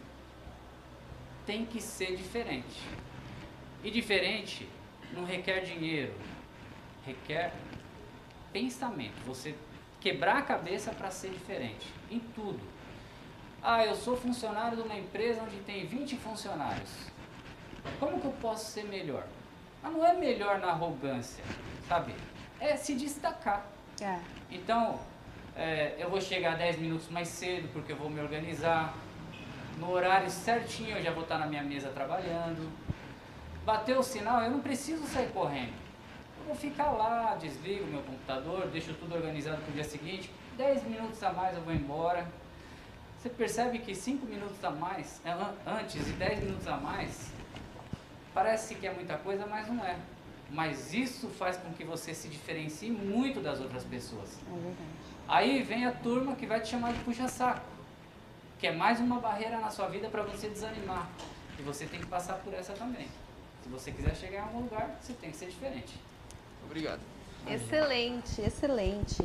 [1.45, 2.81] tem que ser diferente.
[3.83, 4.67] E diferente
[5.13, 6.13] não requer dinheiro,
[7.05, 7.53] requer
[8.51, 9.15] pensamento.
[9.25, 9.55] Você
[9.99, 12.59] quebrar a cabeça para ser diferente em tudo.
[13.61, 16.91] Ah, eu sou funcionário de uma empresa onde tem 20 funcionários.
[17.99, 19.25] Como que eu posso ser melhor?
[19.83, 21.43] Ah, não é melhor na arrogância,
[21.87, 22.13] sabe?
[22.59, 23.65] É se destacar.
[24.01, 24.19] É.
[24.51, 24.99] Então,
[25.55, 28.93] é, eu vou chegar 10 minutos mais cedo porque eu vou me organizar.
[29.77, 32.71] No horário certinho eu já vou estar na minha mesa trabalhando.
[33.65, 35.84] Bateu o sinal, eu não preciso sair correndo.
[36.45, 40.29] Vou ficar lá, desligo meu computador, deixo tudo organizado para o dia seguinte.
[40.55, 42.27] 10 minutos a mais eu vou embora.
[43.17, 45.31] Você percebe que 5 minutos a mais, é,
[45.65, 47.31] antes e 10 minutos a mais,
[48.31, 49.97] parece que é muita coisa, mas não é.
[50.51, 54.37] Mas isso faz com que você se diferencie muito das outras pessoas.
[54.47, 54.77] É verdade.
[55.27, 57.65] Aí vem a turma que vai te chamar de puxa-saco,
[58.59, 61.09] que é mais uma barreira na sua vida para você desanimar.
[61.57, 63.07] E você tem que passar por essa também.
[63.63, 65.95] Se você quiser chegar em algum lugar, você tem que ser diferente.
[66.65, 66.99] Obrigado.
[67.47, 69.23] Excelente, excelente.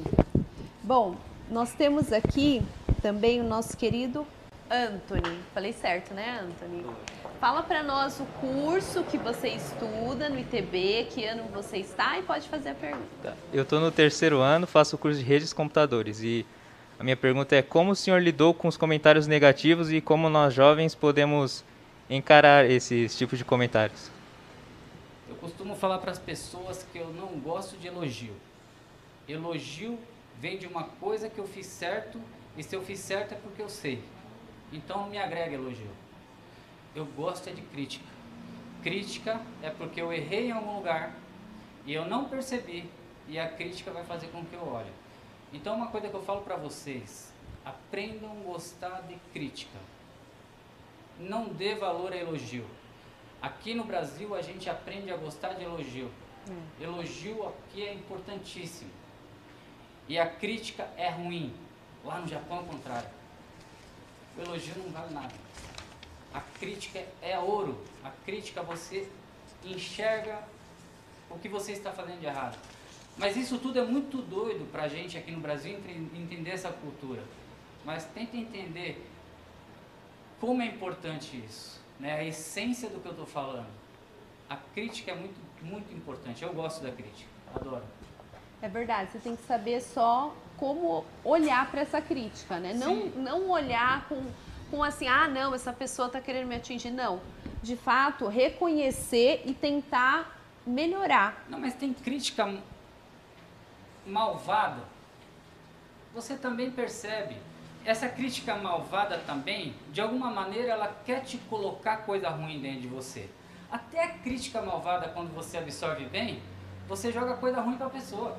[0.82, 1.16] Bom,
[1.50, 2.62] nós temos aqui
[3.02, 4.26] também o nosso querido
[4.70, 5.40] Anthony.
[5.52, 6.84] Falei certo, né, Anthony?
[7.40, 12.22] Fala para nós o curso que você estuda no ITB, que ano você está e
[12.22, 13.06] pode fazer a pergunta.
[13.22, 13.34] Tá.
[13.52, 16.46] Eu estou no terceiro ano, faço o curso de redes computadores e
[16.98, 20.52] a minha pergunta é como o senhor lidou com os comentários negativos e como nós
[20.52, 21.64] jovens podemos
[22.10, 24.10] encarar esses tipos de comentários?
[25.30, 28.34] Eu costumo falar para as pessoas que eu não gosto de elogio.
[29.26, 29.98] Elogio
[30.38, 32.20] vem de uma coisa que eu fiz certo
[32.58, 34.02] e se eu fiz certo é porque eu sei.
[34.70, 35.90] Então me agrega elogio
[36.94, 38.04] eu gosto é de crítica.
[38.82, 41.14] Crítica é porque eu errei em algum lugar
[41.86, 42.90] e eu não percebi
[43.28, 44.90] e a crítica vai fazer com que eu olhe.
[45.52, 47.32] Então uma coisa que eu falo para vocês,
[47.64, 49.78] aprendam a gostar de crítica.
[51.18, 52.66] Não dê valor a elogio.
[53.40, 56.10] Aqui no Brasil a gente aprende a gostar de elogio.
[56.48, 56.62] Hum.
[56.80, 58.90] Elogio aqui é importantíssimo.
[60.08, 61.54] E a crítica é ruim.
[62.04, 63.08] Lá no Japão é o contrário.
[64.36, 65.34] O elogio não vale nada.
[66.32, 67.82] A crítica é ouro.
[68.04, 69.08] A crítica você
[69.64, 70.42] enxerga
[71.30, 72.58] o que você está fazendo de errado.
[73.16, 75.78] Mas isso tudo é muito doido para a gente aqui no Brasil
[76.14, 77.22] entender essa cultura.
[77.84, 79.06] Mas tenta entender
[80.40, 82.14] como é importante isso, né?
[82.14, 83.68] a essência do que eu estou falando.
[84.48, 86.42] A crítica é muito, muito importante.
[86.42, 87.84] Eu gosto da crítica, adoro.
[88.62, 92.74] É verdade, você tem que saber só como olhar para essa crítica, né?
[92.74, 94.22] Não, não olhar com,
[94.70, 96.90] com assim, ah, não, essa pessoa está querendo me atingir.
[96.90, 97.20] Não.
[97.62, 101.44] De fato, reconhecer e tentar melhorar.
[101.48, 102.54] Não, mas tem crítica
[104.06, 104.82] malvada.
[106.12, 107.36] Você também percebe.
[107.90, 112.86] Essa crítica malvada também, de alguma maneira, ela quer te colocar coisa ruim dentro de
[112.86, 113.28] você.
[113.68, 116.40] Até a crítica malvada, quando você absorve bem,
[116.86, 118.38] você joga coisa ruim para a pessoa.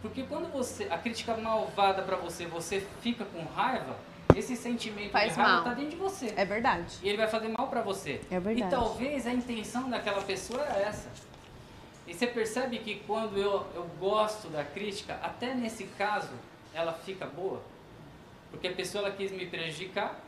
[0.00, 3.94] Porque quando você a crítica malvada para você, você fica com raiva,
[4.34, 5.62] esse sentimento Faz de raiva mal.
[5.64, 6.32] está dentro de você.
[6.34, 6.96] É verdade.
[7.02, 8.22] E ele vai fazer mal para você.
[8.30, 8.66] É verdade.
[8.66, 11.10] E talvez a intenção daquela pessoa era essa.
[12.06, 16.32] E você percebe que quando eu, eu gosto da crítica, até nesse caso,
[16.72, 17.60] ela fica boa.
[18.50, 20.20] Porque a pessoa ela quis me prejudicar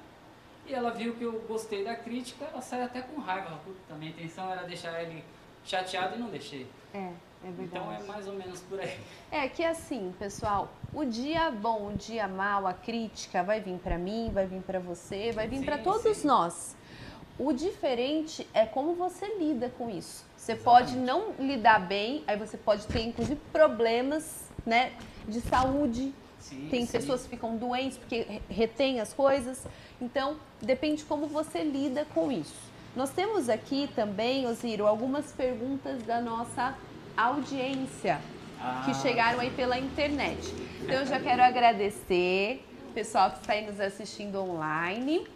[0.67, 3.59] e ela viu que eu gostei da crítica, ela sai até com raiva.
[3.65, 5.25] Puta, minha intenção era deixar ele
[5.65, 6.67] chateado e não deixei.
[6.95, 7.13] É.
[7.43, 7.69] É verdade.
[7.69, 8.99] Então é mais ou menos por aí.
[9.33, 13.97] É que assim, pessoal, o dia bom, o dia mal, a crítica vai vir para
[13.97, 16.27] mim, vai vir para você, vai vir para todos sim.
[16.27, 16.77] nós.
[17.39, 20.27] O diferente é como você lida com isso.
[20.37, 20.93] Você Exatamente.
[20.93, 24.93] pode não lidar bem, aí você pode ter inclusive problemas, né,
[25.27, 26.13] de saúde.
[26.41, 26.93] Sim, Tem sim.
[26.93, 29.65] pessoas que ficam doentes porque retêm as coisas.
[30.01, 32.71] Então, depende como você lida com isso.
[32.97, 36.75] Nós temos aqui também, Osiro, algumas perguntas da nossa
[37.17, 38.21] audiência
[38.61, 38.83] ah.
[38.85, 40.53] que chegaram aí pela internet.
[40.83, 45.27] Então eu já quero agradecer o pessoal que está aí nos assistindo online.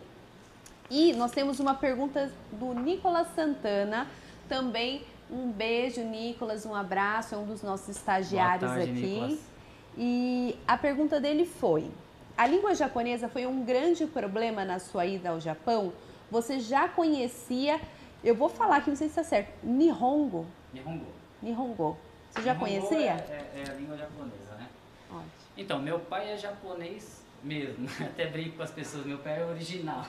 [0.90, 4.06] E nós temos uma pergunta do Nicolas Santana,
[4.48, 9.00] também um beijo, Nicolas, um abraço, é um dos nossos estagiários tarde, aqui.
[9.00, 9.53] Nicolas.
[9.96, 11.90] E a pergunta dele foi:
[12.36, 15.92] a língua japonesa foi um grande problema na sua ida ao Japão?
[16.30, 17.80] Você já conhecia,
[18.22, 20.46] eu vou falar aqui, não sei se está certo, Nihongo?
[20.72, 21.06] Nihongo.
[21.40, 21.98] Nihongo.
[22.30, 23.12] Você já Nihongo conhecia?
[23.12, 24.68] É, é, é, a língua japonesa, né?
[25.10, 25.30] Ótimo.
[25.56, 27.86] Então, meu pai é japonês mesmo.
[28.02, 30.04] Até brinco com as pessoas, meu pai é original.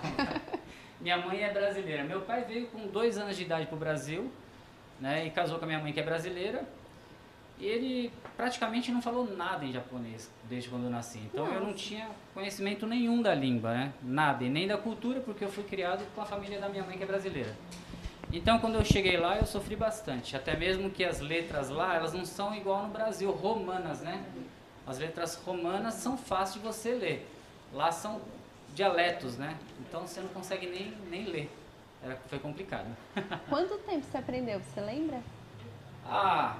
[1.00, 2.04] minha mãe é brasileira.
[2.04, 4.32] Meu pai veio com dois anos de idade para o Brasil,
[5.00, 5.28] né?
[5.28, 6.68] E casou com a minha mãe que é brasileira.
[7.58, 11.20] E ele praticamente não falou nada em japonês desde quando eu nasci.
[11.20, 11.58] Então Nossa.
[11.58, 13.94] eu não tinha conhecimento nenhum da língua, né?
[14.04, 16.98] Nada, e nem da cultura, porque eu fui criado com a família da minha mãe
[16.98, 17.56] que é brasileira.
[18.32, 20.36] Então, quando eu cheguei lá, eu sofri bastante.
[20.36, 24.26] Até mesmo que as letras lá, elas não são igual no Brasil, romanas, né?
[24.86, 27.30] As letras romanas são fáceis de você ler.
[27.72, 28.22] Lá são
[28.74, 29.58] dialetos, né?
[29.80, 31.50] Então você não consegue nem, nem ler.
[32.04, 32.88] Era, foi complicado.
[33.48, 34.60] Quanto tempo você aprendeu?
[34.60, 35.22] Você lembra?
[36.06, 36.58] Ah,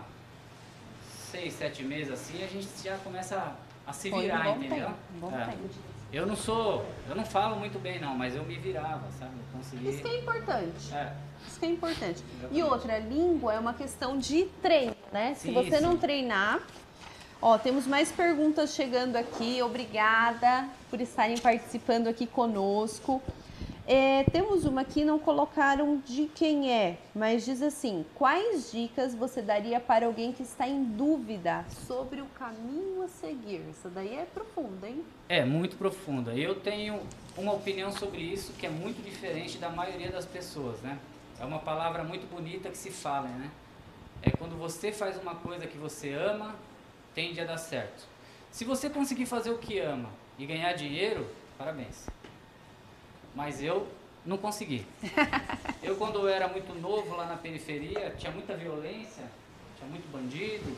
[1.36, 4.88] seis, sete meses assim, a gente já começa a, se virar, um entendeu?
[4.88, 5.46] Tempo, um bom é.
[5.46, 5.70] tempo.
[6.14, 9.34] Eu não sou, eu não falo muito bem não, mas eu me virava, sabe?
[9.34, 9.90] Eu consegui.
[9.90, 10.94] Isso que é importante.
[10.94, 11.14] É.
[11.46, 12.24] Isso que é importante.
[12.52, 15.34] E outra, língua é uma questão de treino, né?
[15.36, 15.84] Sim, Se você sim.
[15.84, 16.62] não treinar.
[17.42, 19.62] Ó, temos mais perguntas chegando aqui.
[19.62, 23.22] Obrigada por estarem participando aqui conosco.
[23.88, 29.44] É, temos uma aqui, não colocaram de quem é, mas diz assim: quais dicas você
[29.44, 33.62] daria para alguém que está em dúvida sobre o caminho a seguir?
[33.70, 35.06] Isso daí é profunda, hein?
[35.30, 36.34] É, muito profunda.
[36.34, 37.00] Eu tenho
[37.38, 40.98] uma opinião sobre isso que é muito diferente da maioria das pessoas, né?
[41.40, 43.52] É uma palavra muito bonita que se fala, né?
[44.24, 46.56] É quando você faz uma coisa que você ama,
[47.14, 48.08] tende a dar certo.
[48.50, 52.15] Se você conseguir fazer o que ama e ganhar dinheiro, parabéns
[53.36, 53.88] mas eu
[54.26, 54.86] não consegui.
[55.84, 59.24] eu, quando eu era muito novo lá na periferia, tinha muita violência,
[59.78, 60.76] tinha muito bandido,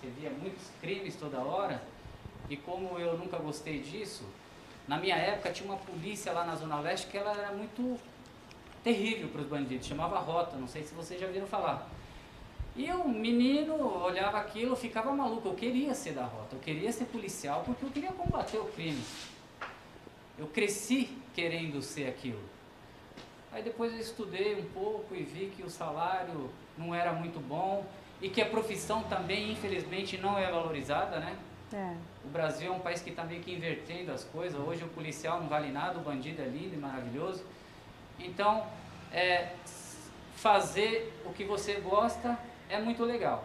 [0.00, 1.82] você via muitos crimes toda hora,
[2.48, 4.24] e como eu nunca gostei disso,
[4.86, 8.00] na minha época tinha uma polícia lá na Zona Leste que ela era muito
[8.82, 11.88] terrível para os bandidos, chamava Rota, não sei se vocês já viram falar.
[12.74, 17.06] E eu, menino, olhava aquilo, ficava maluco, eu queria ser da Rota, eu queria ser
[17.06, 19.02] policial porque eu queria combater o crime.
[20.38, 22.40] Eu cresci querendo ser aquilo.
[23.50, 27.84] Aí depois eu estudei um pouco e vi que o salário não era muito bom
[28.20, 31.36] e que a profissão também, infelizmente, não é valorizada, né?
[31.72, 31.94] É.
[32.24, 34.58] O Brasil é um país que está meio que invertendo as coisas.
[34.58, 37.44] Hoje o policial não vale nada, o bandido é lindo e maravilhoso.
[38.18, 38.66] Então,
[39.12, 39.52] é,
[40.36, 43.44] fazer o que você gosta é muito legal,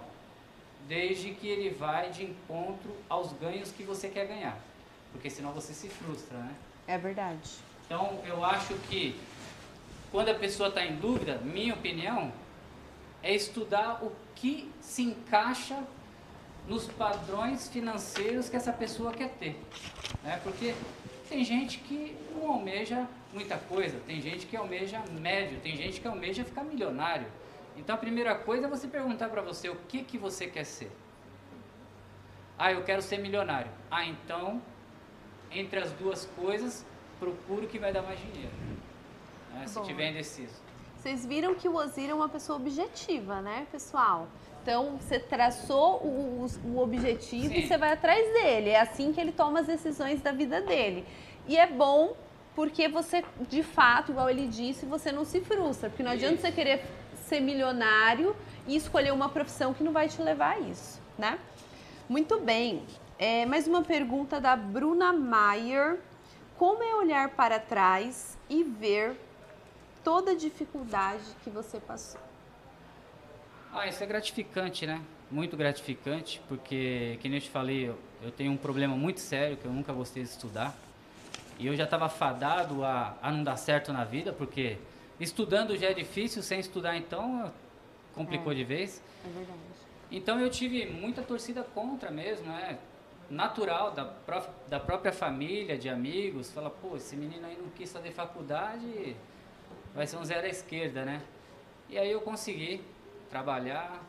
[0.88, 4.58] desde que ele vai de encontro aos ganhos que você quer ganhar,
[5.12, 6.56] porque senão você se frustra, né?
[6.88, 7.50] É verdade.
[7.86, 9.20] Então, eu acho que
[10.12, 12.32] quando a pessoa está em dúvida, minha opinião,
[13.22, 15.82] é estudar o que se encaixa
[16.68, 19.60] nos padrões financeiros que essa pessoa quer ter.
[20.24, 20.40] Né?
[20.44, 20.74] Porque
[21.28, 26.08] tem gente que não almeja muita coisa, tem gente que almeja médio, tem gente que
[26.08, 27.28] almeja ficar milionário.
[27.76, 30.92] Então a primeira coisa é você perguntar para você o que, que você quer ser.
[32.58, 33.72] Ah, eu quero ser milionário.
[33.90, 34.62] Ah, então,
[35.56, 36.86] entre as duas coisas,
[37.20, 38.52] procure o que vai dar mais dinheiro.
[39.54, 39.68] Né?
[39.68, 40.62] Se tiver indeciso.
[40.98, 44.28] Vocês viram que o Ozir é uma pessoa objetiva, né, pessoal?
[44.62, 47.60] Então, você traçou o, o objetivo Sim.
[47.60, 48.70] e você vai atrás dele.
[48.70, 51.06] É assim que ele toma as decisões da vida dele.
[51.46, 52.16] E é bom
[52.56, 55.90] porque você, de fato, igual ele disse, você não se frustra.
[55.90, 56.86] Porque não adianta você querer
[57.26, 58.34] ser milionário
[58.66, 61.38] e escolher uma profissão que não vai te levar a isso, né?
[62.08, 62.84] Muito bem.
[63.26, 65.98] É, mais uma pergunta da Bruna Maier.
[66.58, 69.16] Como é olhar para trás e ver
[70.04, 72.20] toda a dificuldade que você passou?
[73.72, 75.02] Ah, isso é gratificante, né?
[75.32, 79.56] Muito gratificante, porque, que nem eu te falei, eu, eu tenho um problema muito sério
[79.56, 80.76] que eu nunca gostei de estudar.
[81.58, 84.78] E eu já estava fadado a, a não dar certo na vida, porque
[85.18, 87.54] estudando já é difícil, sem estudar então
[88.14, 89.02] complicou é, de vez.
[89.26, 89.60] É verdade.
[90.12, 92.78] Então eu tive muita torcida contra mesmo, né?
[93.30, 97.92] Natural da, prof, da própria família, de amigos, fala, pô, esse menino aí não quis
[97.92, 99.16] fazer faculdade,
[99.94, 101.22] vai ser um zero à esquerda, né?
[101.90, 102.84] E aí eu consegui,
[103.30, 104.04] trabalhar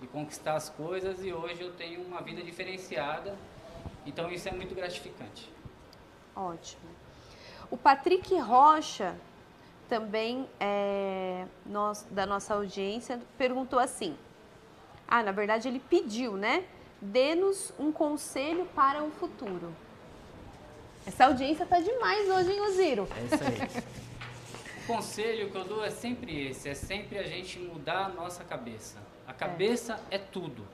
[0.00, 3.36] e conquistar as coisas e hoje eu tenho uma vida diferenciada.
[4.04, 5.48] Então isso é muito gratificante.
[6.34, 6.82] Ótimo.
[7.70, 9.16] O Patrick Rocha,
[9.88, 14.16] também é, nós, da nossa audiência, perguntou assim.
[15.06, 16.64] Ah, na verdade ele pediu, né?
[17.02, 19.74] Dê-nos um conselho para o futuro.
[21.04, 23.08] Essa audiência tá demais hoje, hein, Oziro?
[23.16, 24.84] É isso aí.
[24.84, 28.44] O conselho que eu dou é sempre esse, é sempre a gente mudar a nossa
[28.44, 29.02] cabeça.
[29.26, 30.64] A cabeça é, é tudo.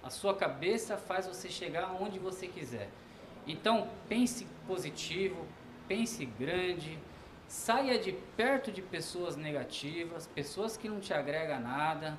[0.00, 2.88] A sua cabeça faz você chegar onde você quiser.
[3.44, 5.44] Então, pense positivo,
[5.88, 6.96] pense grande,
[7.48, 12.16] saia de perto de pessoas negativas, pessoas que não te agregam nada.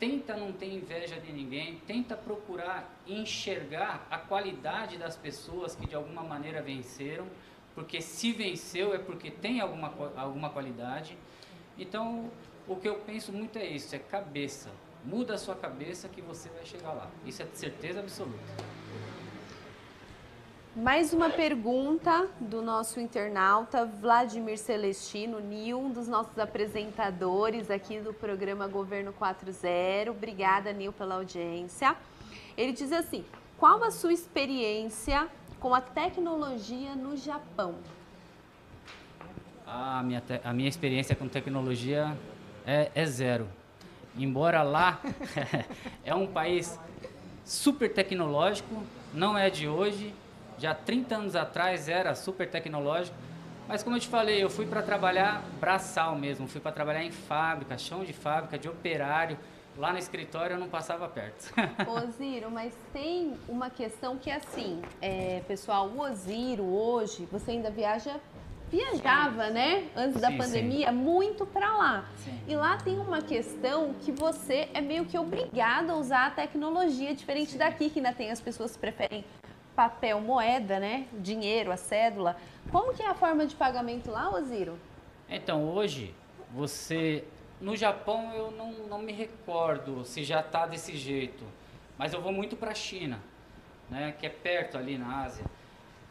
[0.00, 5.94] Tenta não ter inveja de ninguém, tenta procurar enxergar a qualidade das pessoas que de
[5.94, 7.26] alguma maneira venceram
[7.74, 11.16] porque se venceu é porque tem alguma, alguma qualidade.
[11.78, 12.30] Então,
[12.66, 14.70] o que eu penso muito é isso, é cabeça.
[15.04, 17.10] Muda a sua cabeça que você vai chegar lá.
[17.24, 18.38] Isso é certeza absoluta.
[20.76, 28.14] Mais uma pergunta do nosso internauta Vladimir Celestino, Nil, um dos nossos apresentadores aqui do
[28.14, 30.08] programa Governo 40.
[30.08, 31.96] Obrigada, Nil, pela audiência.
[32.56, 33.24] Ele diz assim:
[33.58, 35.26] qual a sua experiência
[35.58, 37.74] com a tecnologia no Japão?
[39.66, 42.16] A minha, a minha experiência com tecnologia
[42.64, 43.48] é, é zero.
[44.16, 45.00] Embora lá
[46.04, 46.78] é um país
[47.44, 50.14] super tecnológico, não é de hoje,
[50.60, 53.16] já 30 anos atrás era super tecnológico,
[53.66, 57.10] mas como eu te falei, eu fui para trabalhar braçal mesmo, fui para trabalhar em
[57.10, 59.38] fábrica, chão de fábrica, de operário,
[59.76, 61.54] Lá no escritório eu não passava perto.
[61.88, 67.70] Oziro, mas tem uma questão que é assim, é, pessoal, o Oziro hoje, você ainda
[67.70, 68.20] viaja
[68.70, 69.52] viajava, sim.
[69.52, 70.94] né, antes sim, da pandemia, sim.
[70.94, 72.04] muito para lá.
[72.46, 77.12] E lá tem uma questão que você é meio que obrigado a usar a tecnologia,
[77.12, 79.24] diferente daqui, que ainda tem as pessoas que preferem
[79.80, 82.36] papel, moeda, né, dinheiro, a cédula.
[82.70, 84.78] Como que é a forma de pagamento lá, Oziro?
[85.26, 86.14] Então, hoje,
[86.52, 87.24] você
[87.58, 91.42] no Japão eu não, não me recordo se já está desse jeito,
[91.96, 93.20] mas eu vou muito para a China,
[93.88, 95.46] né, que é perto ali na Ásia.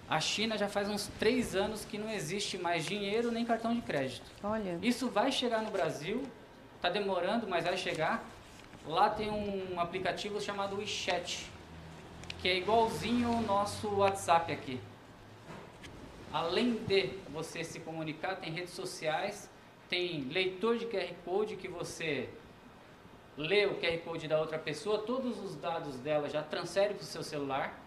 [0.09, 3.81] A China já faz uns três anos que não existe mais dinheiro nem cartão de
[3.81, 4.25] crédito.
[4.43, 4.79] Olha.
[4.81, 6.23] Isso vai chegar no Brasil,
[6.75, 8.23] está demorando, mas vai chegar.
[8.87, 11.51] Lá tem um aplicativo chamado WeChat,
[12.41, 14.79] que é igualzinho o nosso WhatsApp aqui.
[16.31, 19.49] Além de você se comunicar, tem redes sociais
[19.89, 22.29] tem leitor de QR Code que você
[23.35, 27.05] lê o QR Code da outra pessoa, todos os dados dela já transfere para o
[27.05, 27.77] seu celular.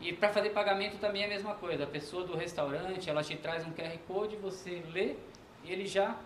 [0.00, 1.84] E para fazer pagamento também é a mesma coisa.
[1.84, 5.16] A pessoa do restaurante, ela te traz um QR Code, você lê
[5.64, 6.18] e ele já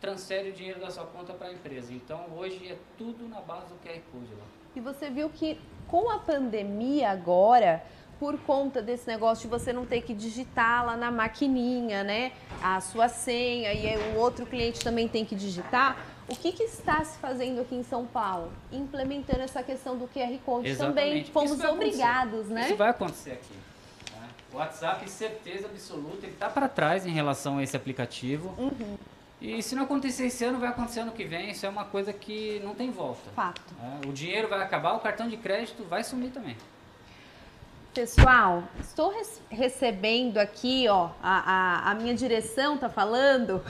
[0.00, 1.92] transfere o dinheiro da sua conta para a empresa.
[1.92, 4.59] Então hoje é tudo na base do QR Code lá.
[4.74, 5.58] E você viu que
[5.88, 7.82] com a pandemia agora,
[8.18, 12.80] por conta desse negócio de você não ter que digitar lá na maquininha, né, a
[12.80, 15.98] sua senha e o outro cliente também tem que digitar.
[16.28, 18.52] O que, que, está se fazendo aqui em São Paulo?
[18.70, 20.96] Implementando essa questão do QR Code Exatamente.
[20.96, 21.48] também.
[21.48, 22.66] Fomos obrigados, né?
[22.66, 23.52] Isso vai acontecer aqui.
[24.14, 24.28] Né?
[24.52, 28.54] O WhatsApp, certeza absoluta, ele está para trás em relação a esse aplicativo.
[28.56, 28.96] Uhum.
[29.40, 31.50] E se não acontecer esse ano, vai acontecer ano que vem.
[31.50, 33.30] Isso é uma coisa que não tem volta.
[33.34, 33.62] Fato.
[33.82, 36.56] É, o dinheiro vai acabar, o cartão de crédito vai sumir também.
[37.94, 43.64] Pessoal, estou res- recebendo aqui, ó, a, a, a minha direção tá falando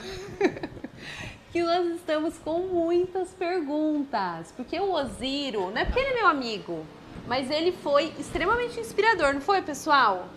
[1.51, 4.53] que nós estamos com muitas perguntas.
[4.55, 6.85] Porque o Oziro, não é porque ele é meu amigo,
[7.27, 10.27] mas ele foi extremamente inspirador, não foi, pessoal?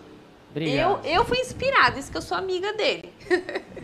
[0.79, 3.13] Eu, eu fui inspirada, isso que eu sou amiga dele.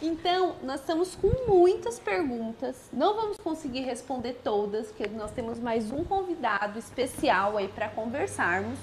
[0.00, 2.76] então, nós estamos com muitas perguntas.
[2.92, 8.78] Não vamos conseguir responder todas, porque nós temos mais um convidado especial aí para conversarmos.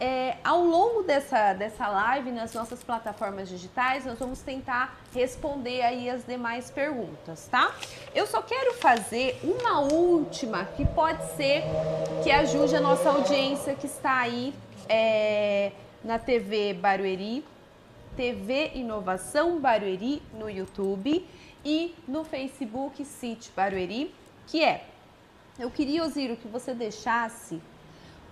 [0.00, 6.10] É, ao longo dessa, dessa live, nas nossas plataformas digitais, nós vamos tentar responder aí
[6.10, 7.72] as demais perguntas, tá?
[8.12, 11.62] Eu só quero fazer uma última, que pode ser
[12.24, 14.52] que ajude a nossa audiência que está aí
[14.88, 15.70] é,
[16.02, 17.44] na TV Barueri,
[18.16, 21.26] TV Inovação Barueri no YouTube
[21.64, 24.14] e no Facebook City Barueri,
[24.46, 24.84] que é,
[25.58, 27.60] eu queria, Osiro, que você deixasse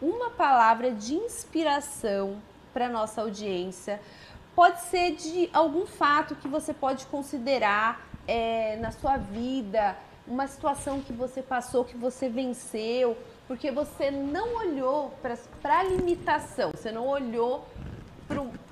[0.00, 2.40] uma palavra de inspiração
[2.72, 4.00] para nossa audiência.
[4.54, 11.00] Pode ser de algum fato que você pode considerar é, na sua vida, uma situação
[11.00, 13.16] que você passou, que você venceu,
[13.48, 15.12] porque você não olhou
[15.60, 17.66] para a limitação, você não olhou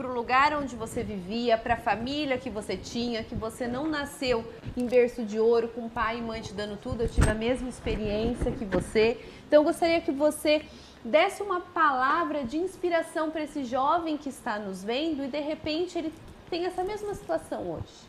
[0.01, 3.87] para o lugar onde você vivia, para a família que você tinha, que você não
[3.87, 7.03] nasceu em berço de ouro, com pai e mãe te dando tudo.
[7.03, 9.21] Eu tive a mesma experiência que você.
[9.47, 10.65] Então, eu gostaria que você
[11.05, 15.99] desse uma palavra de inspiração para esse jovem que está nos vendo e de repente
[15.99, 16.15] ele
[16.49, 18.09] tem essa mesma situação hoje.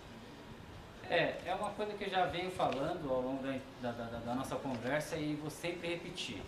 [1.10, 4.34] É, é uma coisa que eu já venho falando ao longo da, da, da, da
[4.34, 6.42] nossa conversa e vou sempre repetir.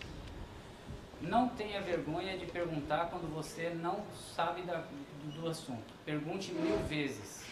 [1.20, 4.02] Não tenha vergonha de perguntar quando você não
[4.34, 4.84] sabe da,
[5.30, 5.94] do, assunto.
[6.04, 7.44] Pergunte mil vezes.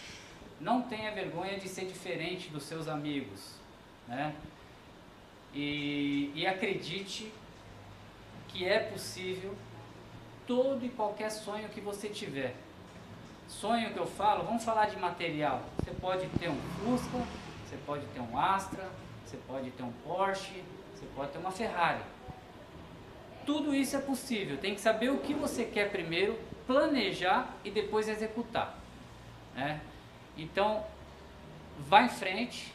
[0.59, 3.55] Não tenha vergonha de ser diferente dos seus amigos.
[4.07, 4.35] Né?
[5.53, 7.31] E, e acredite
[8.47, 9.55] que é possível
[10.45, 12.55] todo e qualquer sonho que você tiver.
[13.47, 15.63] Sonho que eu falo, vamos falar de material.
[15.79, 17.17] Você pode ter um Fusca,
[17.65, 18.89] você pode ter um Astra,
[19.25, 20.63] você pode ter um Porsche,
[20.93, 22.01] você pode ter uma Ferrari.
[23.45, 24.57] Tudo isso é possível.
[24.57, 28.77] Tem que saber o que você quer primeiro, planejar e depois executar.
[29.55, 29.81] Né?
[30.37, 30.85] Então,
[31.79, 32.73] vá em frente,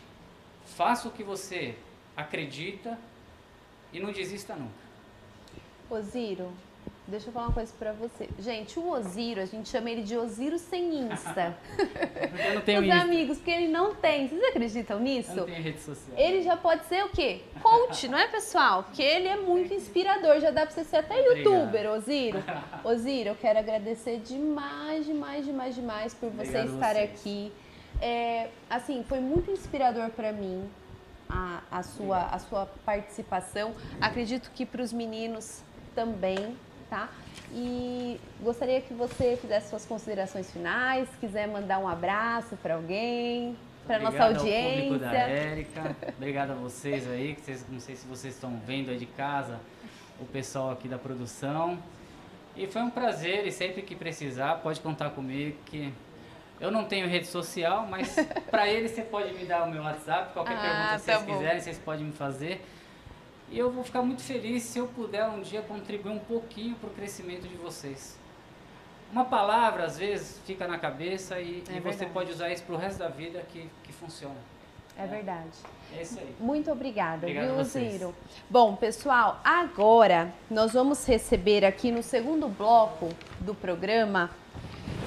[0.64, 1.76] faça o que você
[2.16, 2.99] acredita
[3.93, 4.89] e não desista nunca.
[5.91, 6.53] Osiro,
[7.09, 8.28] deixa eu falar uma coisa pra você.
[8.38, 11.56] Gente, o Osiro, a gente chama ele de Osiro sem Insta.
[12.48, 13.00] Eu não tenho Os Insta.
[13.00, 14.28] amigos, porque ele não tem.
[14.28, 15.34] Vocês acreditam Eu nisso?
[15.34, 16.16] não tenho rede social.
[16.16, 17.40] Ele já pode ser o quê?
[17.62, 18.84] Coach, não é, pessoal?
[18.84, 20.38] Porque ele é muito inspirador.
[20.40, 22.42] Já dá pra você ser até youtuber, Osiro.
[22.84, 27.11] Osiro, eu quero agradecer demais, demais, demais, demais por você Obrigado estar vocês.
[27.11, 27.52] aqui.
[28.00, 30.68] É, assim, foi muito inspirador pra mim
[31.28, 33.72] a, a, sua, a sua participação.
[34.00, 35.62] Acredito que para os meninos
[35.94, 36.56] também,
[36.89, 37.09] tá?
[37.53, 43.57] E gostaria que você fizesse suas considerações finais, se quiser mandar um abraço para alguém,
[43.86, 45.32] para nossa Obrigado ao público da audiência.
[45.32, 45.97] Érica.
[46.16, 49.59] Obrigado a vocês aí, que vocês, não sei se vocês estão vendo aí de casa,
[50.20, 51.78] o pessoal aqui da produção.
[52.55, 55.93] E foi um prazer e sempre que precisar, pode contar comigo que
[56.61, 58.14] eu não tenho rede social, mas
[58.51, 61.22] para ele você pode me dar o meu WhatsApp, qualquer Ah, pergunta que tá vocês
[61.22, 61.32] bom.
[61.39, 62.61] quiserem, vocês podem me fazer.
[63.51, 66.88] E eu vou ficar muito feliz se eu puder um dia contribuir um pouquinho para
[66.88, 68.18] o crescimento de vocês.
[69.11, 72.74] Uma palavra, às vezes, fica na cabeça e, É e você pode usar isso para
[72.74, 74.36] o resto da vida que, que funciona.
[74.99, 75.57] É verdade.
[75.96, 76.34] É isso aí.
[76.40, 77.64] Muito obrigada, Obrigado viu.
[77.64, 78.14] Ziro?
[78.51, 83.09] Bom, pessoal, agora nós vamos receber aqui no segundo bloco
[83.40, 84.30] do programa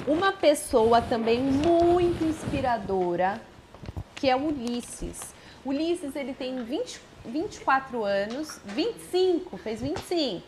[0.06, 3.40] uma pessoa também muito inspiradora,
[4.16, 5.34] que é o Ulisses.
[5.64, 10.44] Ulisses, ele tem 20, 24 anos, 25, fez 25.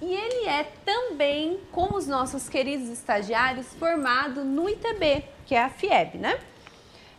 [0.00, 5.70] E ele é também, como os nossos queridos estagiários, formado no ITB, que é a
[5.70, 6.40] FIEB, né?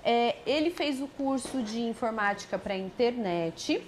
[0.03, 3.82] É, ele fez o curso de informática para internet.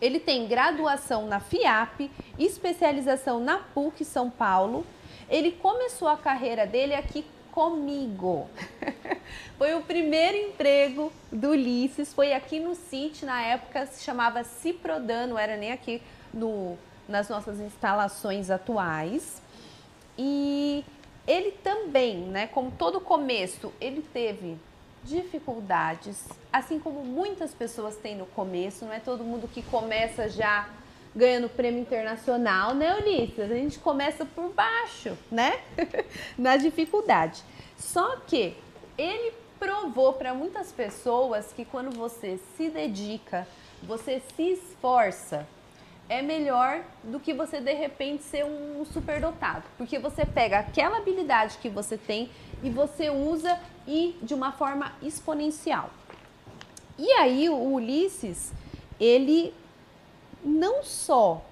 [0.00, 4.86] Ele tem graduação na FIAP, especialização na PUC São Paulo.
[5.28, 7.24] Ele começou a carreira dele aqui
[7.54, 8.48] comigo.
[9.56, 15.28] foi o primeiro emprego do Ulisses, foi aqui no CIT, na época se chamava Ciprodan,
[15.28, 16.02] não era nem aqui
[16.32, 16.76] no,
[17.08, 19.40] nas nossas instalações atuais.
[20.18, 20.84] E
[21.28, 24.58] ele também, né, como todo começo, ele teve
[25.04, 30.68] dificuldades, assim como muitas pessoas têm no começo, não é todo mundo que começa já
[31.14, 33.38] ganhando prêmio internacional, né, Ulisses?
[33.38, 35.60] A gente começa por baixo, né?
[36.36, 37.42] Na dificuldade.
[37.78, 38.56] Só que
[38.98, 43.46] ele provou para muitas pessoas que quando você se dedica,
[43.82, 45.46] você se esforça,
[46.08, 51.58] é melhor do que você de repente ser um superdotado, porque você pega aquela habilidade
[51.58, 52.28] que você tem
[52.62, 55.90] e você usa e de uma forma exponencial.
[56.98, 58.52] E aí o Ulisses,
[59.00, 59.52] ele
[60.44, 61.42] não só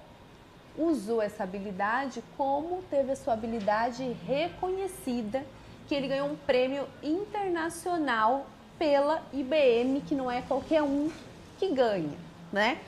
[0.77, 5.43] usou essa habilidade, como teve a sua habilidade reconhecida,
[5.87, 8.45] que ele ganhou um prêmio internacional
[8.77, 11.11] pela IBM, que não é qualquer um
[11.57, 12.17] que ganha,
[12.51, 12.79] né?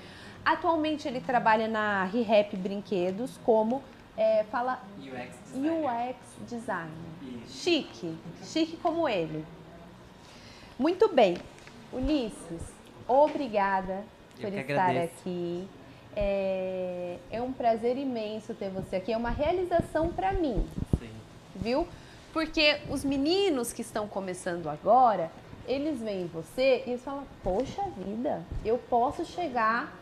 [0.44, 3.82] Atualmente ele trabalha na ReHap Brinquedos como
[4.18, 6.12] é, fala UX designer.
[6.12, 7.48] UX designer.
[7.48, 9.46] Chique, chique como ele.
[10.78, 11.38] Muito bem,
[11.92, 12.62] Ulisses,
[13.08, 14.04] obrigada
[14.38, 15.14] Eu por estar agradeço.
[15.22, 15.68] aqui.
[16.16, 20.66] É, é um prazer imenso ter você aqui, é uma realização para mim,
[21.00, 21.10] Sim.
[21.56, 21.88] viu?
[22.32, 25.32] Porque os meninos que estão começando agora,
[25.68, 29.94] eles veem você e eles falam: Poxa vida, eu posso chegar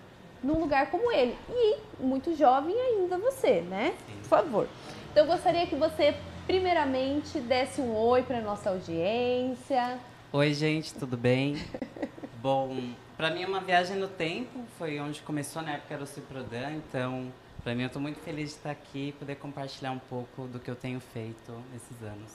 [0.44, 1.36] num lugar como ele.
[1.50, 3.94] E muito jovem ainda você, né?
[4.22, 4.68] Por favor.
[5.12, 10.00] Então eu gostaria que você, primeiramente, desse um oi para nossa audiência.
[10.32, 11.56] Oi, gente, tudo bem?
[12.42, 12.76] Bom,
[13.24, 16.72] pra mim é uma viagem no tempo, foi onde começou, na época era o Ciprodan,
[16.74, 17.32] então
[17.64, 20.60] pra mim eu tô muito feliz de estar aqui e poder compartilhar um pouco do
[20.60, 22.30] que eu tenho feito nesses anos.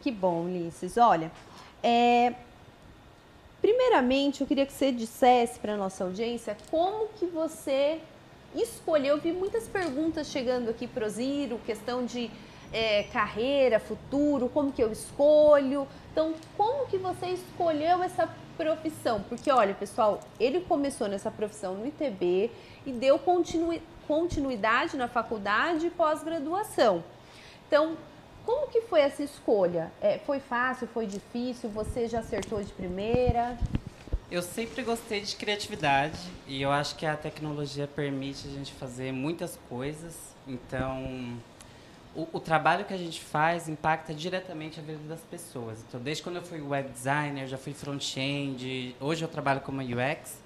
[0.00, 0.96] Que bom, Ulisses.
[0.96, 1.30] Olha,
[1.82, 2.32] é,
[3.60, 8.00] primeiramente eu queria que você dissesse para nossa audiência como que você
[8.54, 9.16] escolheu.
[9.16, 12.30] Eu vi muitas perguntas chegando aqui pro Ziro, questão de
[12.72, 15.86] é, carreira, futuro, como que eu escolho.
[16.10, 19.22] Então, como que você escolheu essa profissão?
[19.28, 22.50] Porque, olha, pessoal, ele começou nessa profissão no ITB
[22.86, 27.02] e deu continui- continuidade na faculdade e pós-graduação.
[27.66, 27.96] Então,
[28.44, 29.92] como que foi essa escolha?
[30.00, 31.70] É, foi fácil, foi difícil?
[31.70, 33.56] Você já acertou de primeira?
[34.30, 39.12] Eu sempre gostei de criatividade e eu acho que a tecnologia permite a gente fazer
[39.12, 40.14] muitas coisas.
[40.48, 41.36] Então,
[42.14, 45.84] o, o trabalho que a gente faz impacta diretamente a vida das pessoas.
[45.88, 50.40] Então, desde quando eu fui web designer, já fui front-end, hoje eu trabalho como UX.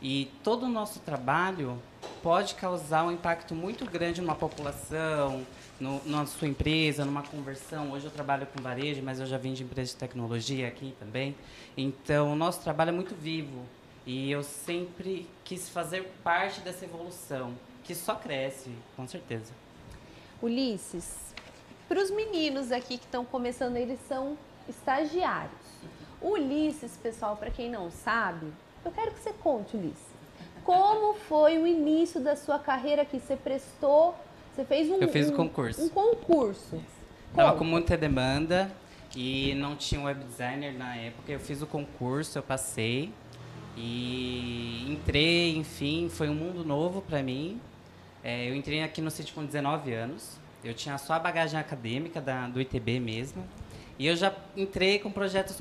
[0.00, 1.80] E todo o nosso trabalho
[2.24, 5.46] pode causar um impacto muito grande numa população,
[5.78, 7.92] no, na sua empresa, numa conversão.
[7.92, 11.36] Hoje eu trabalho com varejo, mas eu já vim de empresa de tecnologia aqui também.
[11.76, 13.64] Então, o nosso trabalho é muito vivo.
[14.04, 17.54] E eu sempre quis fazer parte dessa evolução,
[17.84, 19.52] que só cresce, com certeza.
[20.42, 21.32] Ulisses,
[21.88, 24.36] para os meninos aqui que estão começando, eles são
[24.68, 25.52] estagiários.
[26.20, 28.46] O Ulisses, pessoal, para quem não sabe,
[28.84, 30.12] eu quero que você conte, Ulisses.
[30.64, 33.18] Como foi o início da sua carreira aqui?
[33.18, 34.14] Você prestou,
[34.54, 35.82] você fez um Eu fiz o um- concurso.
[35.84, 36.82] Um concurso.
[37.34, 37.58] Tava Conta.
[37.58, 38.70] com muita demanda
[39.16, 41.32] e não tinha um web designer na época.
[41.32, 43.12] Eu fiz o concurso, eu passei
[43.76, 47.60] e entrei, enfim, foi um mundo novo para mim.
[48.22, 50.38] É, eu entrei aqui no sítio com 19 anos.
[50.62, 53.44] Eu tinha só a bagagem acadêmica da, do ITB mesmo.
[53.98, 55.60] E eu já entrei com projetos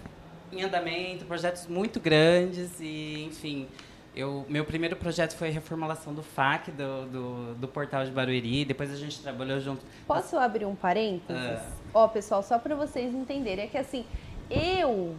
[0.52, 3.68] em andamento, projetos muito grandes e, enfim,
[4.16, 8.66] eu, meu primeiro projeto foi a reformulação do FAC, do, do, do portal de Barueri.
[8.66, 11.60] Depois a gente trabalhou junto Posso abrir um parênteses?
[11.60, 11.72] Ah.
[11.94, 14.06] Ó, pessoal, só para vocês entenderem, é que assim,
[14.50, 15.16] eu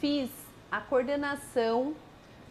[0.00, 0.30] fiz
[0.70, 1.94] a coordenação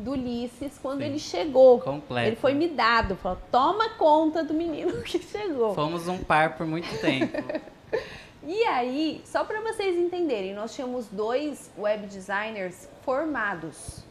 [0.01, 1.05] do Ulisses quando Sim.
[1.05, 1.79] ele chegou.
[1.79, 2.27] Completo.
[2.27, 5.73] Ele foi me dado, falou, toma conta do menino que chegou.
[5.73, 7.37] Fomos um par por muito tempo.
[8.43, 14.03] E aí, só para vocês entenderem, nós tínhamos dois web designers formados.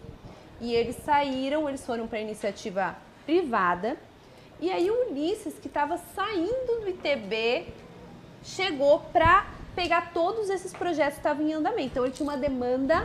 [0.61, 3.97] E eles saíram, eles foram para iniciativa privada.
[4.61, 7.73] E aí o Ulisses, que estava saindo do ITB,
[8.45, 11.89] chegou para pegar todos esses projetos que estavam em andamento.
[11.89, 13.05] Então ele tinha uma demanda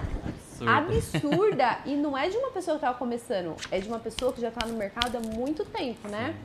[0.58, 0.72] Surda.
[0.72, 4.40] absurda e não é de uma pessoa que estava começando, é de uma pessoa que
[4.40, 6.36] já está no mercado há muito tempo, né?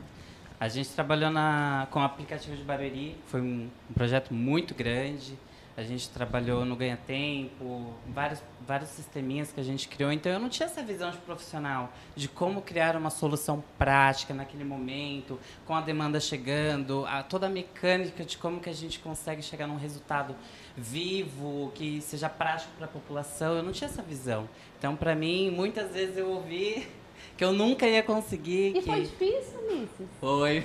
[0.58, 5.38] A gente trabalhou na, com o aplicativo de Barueri, foi um, um projeto muito grande.
[5.76, 10.12] A gente trabalhou no Ganha Tempo, vários, vários sisteminhas que a gente criou.
[10.12, 14.64] Então eu não tinha essa visão de profissional, de como criar uma solução prática naquele
[14.64, 19.40] momento, com a demanda chegando, a, toda a mecânica de como que a gente consegue
[19.40, 20.36] chegar num resultado
[20.76, 23.54] vivo, que seja prático para a população.
[23.56, 24.48] Eu não tinha essa visão.
[24.78, 26.86] Então, para mim, muitas vezes eu ouvi
[27.36, 28.68] que eu nunca ia conseguir.
[28.70, 28.82] E que...
[28.82, 30.08] foi difícil, Ulisses?
[30.20, 30.64] Foi.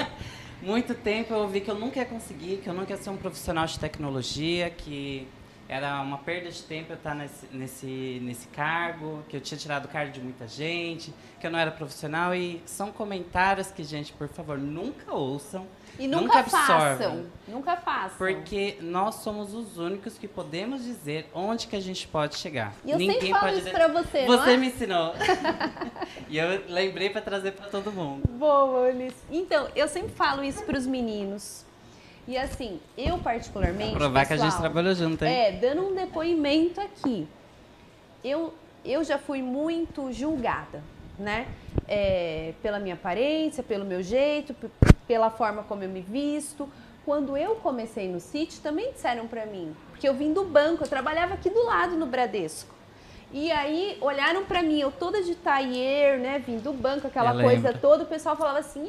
[0.62, 3.18] Muito tempo eu ouvi que eu nunca ia conseguir, que eu nunca ia ser um
[3.18, 5.28] profissional de tecnologia, que
[5.68, 9.86] era uma perda de tempo eu estar nesse, nesse, nesse cargo, que eu tinha tirado
[9.86, 12.34] o cargo de muita gente, que eu não era profissional.
[12.34, 15.66] E são comentários que, gente, por favor, nunca ouçam.
[15.98, 17.26] E nunca, nunca façam.
[17.46, 18.18] Nunca façam.
[18.18, 22.74] Porque nós somos os únicos que podemos dizer onde que a gente pode chegar.
[22.84, 24.56] E eu Ninguém sempre falo pode isso pra você, Você é?
[24.56, 25.14] me ensinou.
[26.28, 28.26] e eu lembrei para trazer para todo mundo.
[28.28, 29.22] Boa, Ulisses.
[29.30, 31.64] Então, eu sempre falo isso para os meninos.
[32.26, 33.90] E assim, eu particularmente.
[33.90, 35.32] Pra provar pessoal, que a gente trabalhou junto, hein?
[35.32, 37.28] É, dando um depoimento aqui.
[38.24, 40.82] Eu, eu já fui muito julgada,
[41.18, 41.46] né?
[41.86, 44.56] É, pela minha aparência, pelo meu jeito,
[45.06, 46.68] pela forma como eu me visto.
[47.04, 50.88] Quando eu comecei no City, também disseram para mim, porque eu vim do banco, eu
[50.88, 52.74] trabalhava aqui do lado no Bradesco.
[53.30, 57.72] E aí olharam para mim, eu toda de tailleur, né, vim do banco, aquela coisa
[57.72, 58.86] toda, o pessoal falava assim: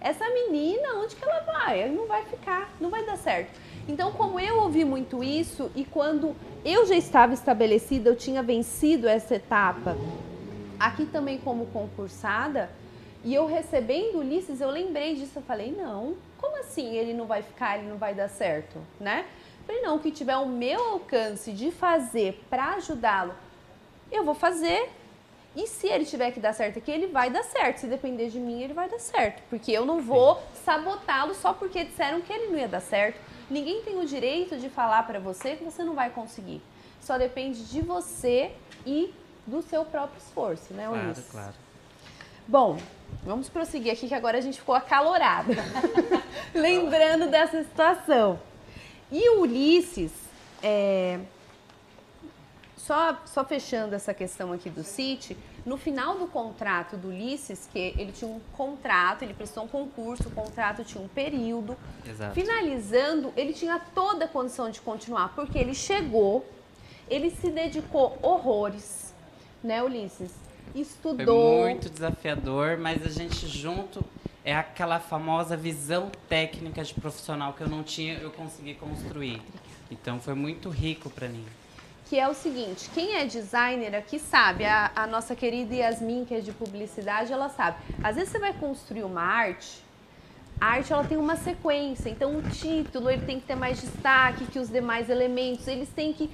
[0.00, 1.88] essa menina, onde que ela vai?
[1.90, 3.58] Não vai ficar, não vai dar certo.
[3.88, 9.08] Então, como eu ouvi muito isso e quando eu já estava estabelecida, eu tinha vencido
[9.08, 9.96] essa etapa,
[10.78, 12.70] aqui também como concursada,
[13.24, 17.42] e eu recebendo Ulisses, eu lembrei disso, eu falei, não, como assim ele não vai
[17.42, 19.24] ficar, ele não vai dar certo, né?
[19.60, 23.34] Eu falei, não, o que tiver o meu alcance de fazer para ajudá-lo,
[24.12, 24.90] eu vou fazer.
[25.56, 27.78] E se ele tiver que dar certo aqui, ele vai dar certo.
[27.78, 29.42] Se depender de mim, ele vai dar certo.
[29.48, 33.18] Porque eu não vou sabotá-lo só porque disseram que ele não ia dar certo.
[33.48, 36.60] Ninguém tem o direito de falar para você que você não vai conseguir.
[37.00, 38.50] Só depende de você
[38.84, 39.14] e
[39.46, 41.26] do seu próprio esforço, né, Ulisses?
[41.30, 41.64] Claro, claro.
[42.46, 42.76] Bom,
[43.24, 45.54] vamos prosseguir aqui que agora a gente ficou acalorada.
[46.54, 48.38] Lembrando dessa situação.
[49.10, 50.12] E o Ulisses,
[50.62, 51.20] é...
[52.76, 57.78] só, só fechando essa questão aqui do City, no final do contrato do Ulisses, que
[57.96, 61.76] ele tinha um contrato, ele prestou um concurso, o contrato tinha um período.
[62.06, 62.34] Exato.
[62.34, 66.46] Finalizando, ele tinha toda a condição de continuar, porque ele chegou,
[67.08, 69.14] ele se dedicou horrores,
[69.62, 70.43] né, Ulisses?
[70.74, 71.60] Estudou.
[71.60, 74.04] Foi muito desafiador, mas a gente junto
[74.44, 79.40] é aquela famosa visão técnica de profissional que eu não tinha, eu consegui construir.
[79.90, 81.44] Então foi muito rico para mim.
[82.06, 86.34] Que é o seguinte, quem é designer aqui sabe, a, a nossa querida Yasmin, que
[86.34, 87.78] é de publicidade, ela sabe.
[88.02, 89.82] Às vezes você vai construir uma arte,
[90.60, 94.44] a arte ela tem uma sequência, então o título ele tem que ter mais destaque
[94.44, 96.30] que os demais elementos, eles têm que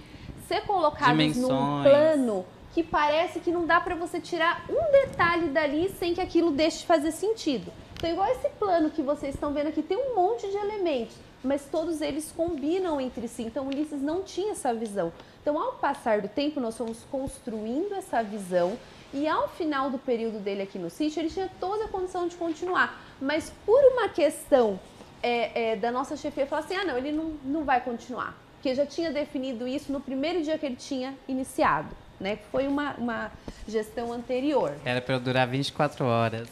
[0.48, 1.48] ser colocados Dimensões.
[1.48, 6.20] num plano que parece que não dá para você tirar um detalhe dali sem que
[6.20, 7.72] aquilo deixe de fazer sentido.
[7.94, 11.66] Então, igual esse plano que vocês estão vendo aqui, tem um monte de elementos, mas
[11.66, 13.42] todos eles combinam entre si.
[13.42, 15.12] Então, Ulisses não tinha essa visão.
[15.42, 18.78] Então, ao passar do tempo, nós fomos construindo essa visão
[19.12, 22.36] e ao final do período dele aqui no sítio, ele tinha toda a condição de
[22.36, 23.02] continuar.
[23.20, 24.78] Mas por uma questão
[25.22, 28.34] é, é, da nossa chefia, falar assim, ah, não, ele não, não vai continuar.
[28.54, 32.36] Porque já tinha definido isso no primeiro dia que ele tinha iniciado né?
[32.36, 33.32] Que foi uma, uma
[33.66, 34.74] gestão anterior.
[34.84, 36.48] Era para eu durar 24 horas.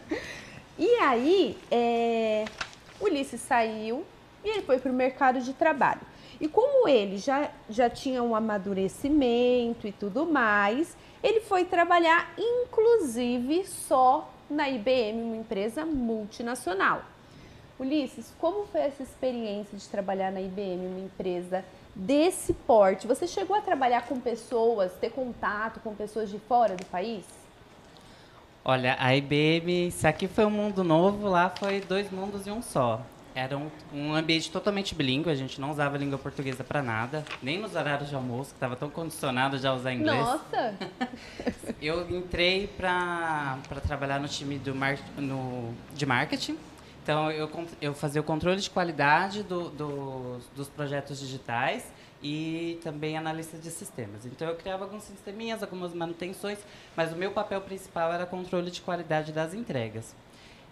[0.78, 2.44] e aí, é,
[3.00, 4.04] Ulisses saiu
[4.44, 6.02] e ele foi para o mercado de trabalho.
[6.40, 13.64] E como ele já, já tinha um amadurecimento e tudo mais, ele foi trabalhar, inclusive,
[13.64, 17.02] só na IBM, uma empresa multinacional.
[17.78, 21.64] Ulisses, como foi essa experiência de trabalhar na IBM, uma empresa
[21.94, 26.84] desse porte, você chegou a trabalhar com pessoas, ter contato com pessoas de fora do
[26.86, 27.24] país?
[28.64, 32.62] Olha, a IBM, se aqui foi um mundo novo, lá foi dois mundos em um
[32.62, 33.02] só.
[33.34, 37.58] Era um, um ambiente totalmente bilíngue, a gente não usava língua portuguesa para nada, nem
[37.58, 40.18] nos horários de almoço, que estava tão condicionado já a usar inglês.
[40.18, 40.74] Nossa!
[41.82, 46.56] Eu entrei para trabalhar no time do mar, no, de marketing,
[47.04, 47.50] então, eu,
[47.82, 51.84] eu fazia o controle de qualidade do, do, dos projetos digitais
[52.22, 54.24] e também analista de sistemas.
[54.24, 56.58] Então, eu criava alguns sisteminhas, algumas manutenções,
[56.96, 60.16] mas o meu papel principal era controle de qualidade das entregas.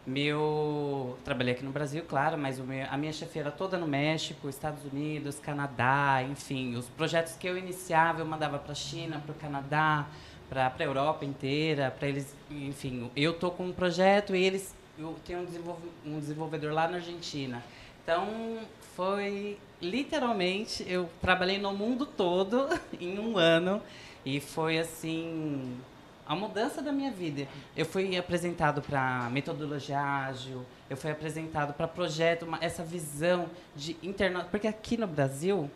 [0.07, 4.49] Meu, trabalhei aqui no Brasil, claro, mas meu, a minha chefia era toda no México,
[4.49, 9.33] Estados Unidos, Canadá, enfim, os projetos que eu iniciava eu mandava para a China, para
[9.33, 10.07] o Canadá,
[10.49, 15.17] para a Europa inteira, para eles, enfim, eu tô com um projeto e eles eu
[15.25, 17.63] tenho um, um desenvolvedor lá na Argentina.
[18.03, 18.61] Então,
[18.97, 22.69] foi literalmente, eu trabalhei no mundo todo
[23.01, 23.83] em um ano
[24.25, 25.79] e foi assim
[26.27, 27.49] a mudança da minha vida.
[27.77, 33.97] Eu fui apresentado para metodologia ágil, eu fui apresentado para projeto, uma, essa visão de
[34.03, 35.71] internet, porque aqui no Brasil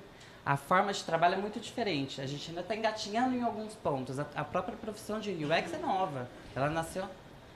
[0.45, 2.21] a forma de trabalho é muito diferente.
[2.21, 4.21] A gente ainda está engatinhando em alguns pontos.
[4.21, 6.29] A, a própria profissão de UX é nova.
[6.55, 7.05] Ela nasceu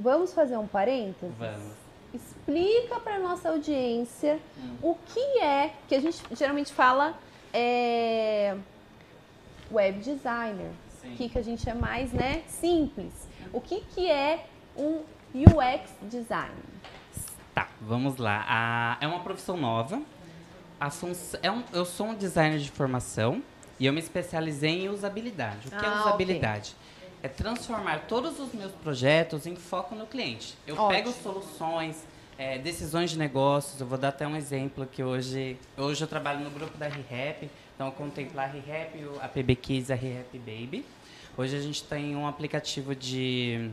[0.00, 1.34] Vamos fazer um parênteses?
[1.38, 1.74] Vamos.
[2.12, 4.76] Explica para nossa audiência hum.
[4.82, 7.14] o que é que a gente geralmente fala
[7.52, 8.56] é
[9.70, 10.70] web designer.
[11.00, 11.12] Sim.
[11.14, 13.12] Aqui que a gente é mais, né, simples.
[13.52, 14.46] O que que é
[14.76, 15.02] um
[15.34, 16.50] UX designer?
[17.54, 18.44] Tá, vamos lá.
[18.48, 20.00] A- é uma profissão nova.
[21.42, 23.42] É um- eu sou um designer de formação
[23.78, 25.68] e eu me especializei em usabilidade.
[25.68, 26.74] O que é Ah, usabilidade?
[27.22, 30.56] É transformar todos os meus projetos em foco no cliente.
[30.66, 30.88] Eu Ótimo.
[30.88, 32.04] pego soluções,
[32.38, 33.80] é, decisões de negócios.
[33.80, 37.50] Eu vou dar até um exemplo que hoje, hoje eu trabalho no grupo da ReHap.
[37.74, 40.84] Então, eu contemplo a ReHap, a PB Kids a ReHap Baby.
[41.36, 43.70] Hoje a gente tem um aplicativo de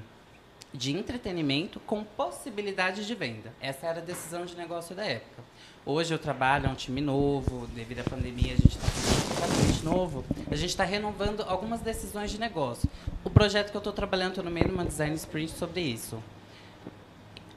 [0.74, 3.54] de entretenimento com possibilidade de venda.
[3.60, 5.44] Essa era a decisão de negócio da época.
[5.90, 10.26] Hoje eu trabalho, é um time novo, devido à pandemia a gente está completamente novo.
[10.52, 12.90] A gente está renovando algumas decisões de negócio.
[13.24, 16.22] O projeto que eu estou trabalhando, estou no meio de uma design sprint sobre isso.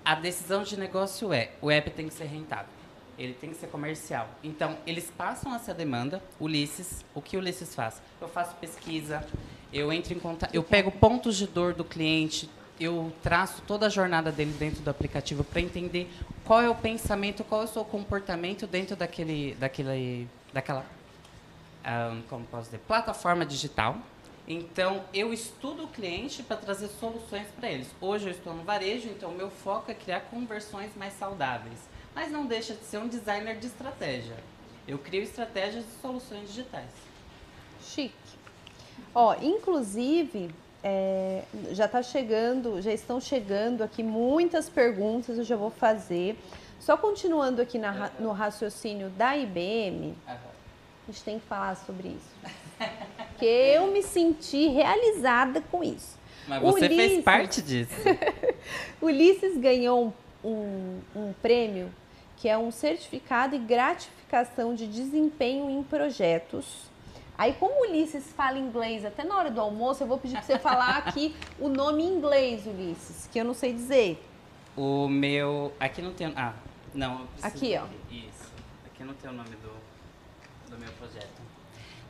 [0.04, 2.72] A decisão de negócio é, o app tem que ser rentável.
[3.18, 4.28] Ele tem que ser comercial.
[4.44, 6.22] Então, eles passam essa demanda.
[6.38, 8.00] Ulisses, o que o Ulisses faz?
[8.20, 9.26] Eu faço pesquisa,
[9.72, 12.48] eu entro em contato, eu pego pontos de dor do cliente,
[12.80, 16.10] eu traço toda a jornada dele dentro do aplicativo para entender
[16.44, 20.86] qual é o pensamento, qual é o seu comportamento dentro daquele, daquele, daquela,
[21.84, 23.98] ah, como posso dizer, plataforma digital.
[24.48, 27.88] Então, eu estudo o cliente para trazer soluções para eles.
[28.00, 31.78] Hoje eu estou no varejo, então meu foco é criar conversões mais saudáveis.
[32.14, 34.36] Mas não deixa de ser um designer de estratégia.
[34.88, 36.90] Eu crio estratégias e soluções digitais.
[37.80, 38.14] Chique.
[39.14, 40.50] Ó, inclusive,
[40.82, 46.38] é, já tá chegando, já estão chegando aqui muitas perguntas, eu já vou fazer.
[46.78, 50.36] Só continuando aqui na no raciocínio da IBM, a
[51.06, 52.88] gente tem que falar sobre isso.
[53.28, 56.18] Porque eu me senti realizada com isso.
[56.48, 56.96] Mas você Ulisses.
[56.96, 57.92] fez parte disso.
[59.00, 60.12] Ulisses ganhou
[60.42, 61.92] um, um prêmio
[62.36, 66.89] que é um certificado e gratificação de desempenho em projetos.
[67.40, 70.42] Aí, como o Ulisses fala inglês até na hora do almoço, eu vou pedir para
[70.42, 74.22] você falar aqui o nome em inglês, Ulisses, que eu não sei dizer.
[74.76, 75.72] O meu.
[75.80, 76.30] Aqui não tem.
[76.36, 76.52] Ah,
[76.92, 77.20] não.
[77.20, 77.86] eu preciso Aqui, ó.
[78.14, 78.52] Isso.
[78.84, 81.40] Aqui não tem o nome do, do meu projeto.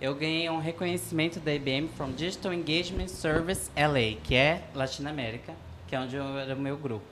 [0.00, 5.54] Eu ganhei um reconhecimento da IBM from Digital Engagement Service LA, que é Latinoamérica,
[5.86, 7.06] que é onde eu era o meu grupo.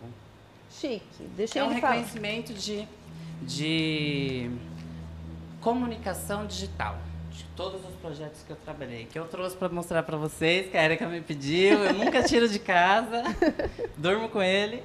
[0.72, 1.22] Chique.
[1.36, 1.92] Deixa É um falar.
[1.92, 2.84] reconhecimento de,
[3.42, 4.50] de
[5.60, 6.98] comunicação digital.
[7.59, 10.84] Todos os projetos que eu trabalhei, que eu trouxe para mostrar para vocês, que a
[10.84, 13.20] Erika me pediu, eu nunca tiro de casa,
[13.98, 14.80] durmo com ele.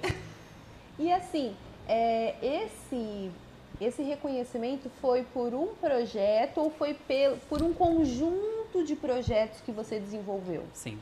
[0.97, 1.55] E assim,
[1.88, 3.30] é, esse,
[3.80, 9.71] esse reconhecimento foi por um projeto ou foi pel- por um conjunto de projetos que
[9.71, 10.63] você desenvolveu?
[10.74, 10.97] Sim.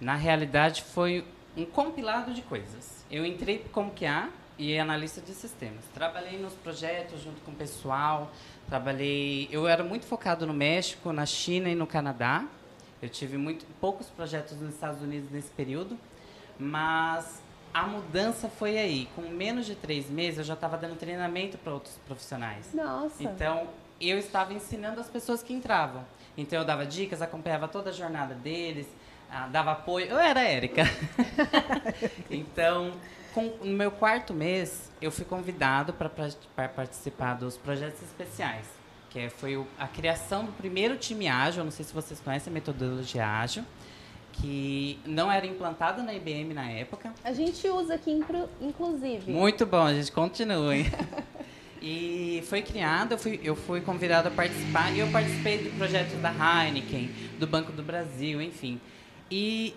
[0.00, 1.22] Na realidade, foi
[1.54, 3.04] um compilado de coisas.
[3.10, 5.84] Eu entrei como QA e analista de sistemas.
[5.92, 8.30] Trabalhei nos projetos junto com o pessoal.
[8.68, 9.48] Trabalhei.
[9.50, 12.44] Eu era muito focado no México, na China e no Canadá.
[13.02, 15.98] Eu tive muito, poucos projetos nos Estados Unidos nesse período,
[16.58, 17.42] mas
[17.72, 19.08] a mudança foi aí.
[19.14, 22.72] Com menos de três meses, eu já estava dando treinamento para outros profissionais.
[22.72, 23.22] Nossa.
[23.22, 23.68] Então,
[24.00, 26.04] eu estava ensinando as pessoas que entravam.
[26.36, 28.86] Então, eu dava dicas, acompanhava toda a jornada deles,
[29.30, 30.06] ah, dava apoio.
[30.06, 30.84] Eu era a Érica.
[32.30, 32.92] então,
[33.34, 38.66] com, no meu quarto mês, eu fui convidado para participar dos projetos especiais.
[39.10, 41.60] Que é- foi o- a criação do primeiro time ágil.
[41.60, 43.64] Eu não sei se vocês conhecem a metodologia ágil.
[44.32, 47.12] Que não era implantada na IBM na época.
[47.22, 49.30] A gente usa aqui, inclu- inclusive.
[49.30, 50.74] Muito bom, a gente continua.
[50.76, 50.86] hein?
[51.80, 56.16] e foi criado, eu fui, eu fui convidado a participar e eu participei do projeto
[56.20, 57.08] da Heineken,
[57.38, 58.80] do Banco do Brasil, enfim.
[59.30, 59.74] E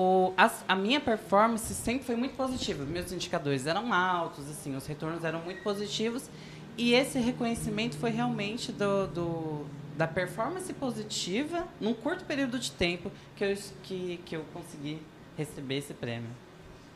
[0.00, 2.84] o, as- a minha performance sempre foi muito positiva.
[2.84, 6.30] Meus indicadores eram altos, assim, os retornos eram muito positivos.
[6.76, 13.10] E esse reconhecimento foi realmente do, do- da performance positiva num curto período de tempo
[13.34, 15.02] que eu, que, que eu consegui
[15.36, 16.30] receber esse prêmio.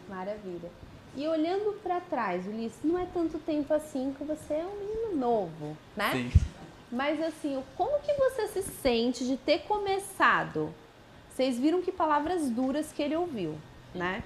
[0.09, 0.71] Maravilha.
[1.17, 5.17] E olhando para trás, Ulisses, não é tanto tempo assim que você é um menino
[5.17, 6.11] novo, né?
[6.91, 10.73] Mas assim, como que você se sente de ter começado?
[11.43, 13.59] Vocês viram que palavras duras que ele ouviu,
[13.93, 14.23] né?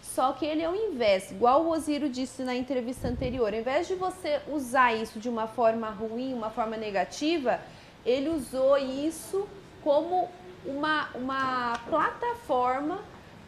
[0.00, 3.94] Só que ele, ao invés, igual o Osiro disse na entrevista anterior, ao invés de
[3.94, 7.60] você usar isso de uma forma ruim, uma forma negativa,
[8.06, 9.46] ele usou isso
[9.82, 10.30] como
[10.64, 12.98] uma, uma plataforma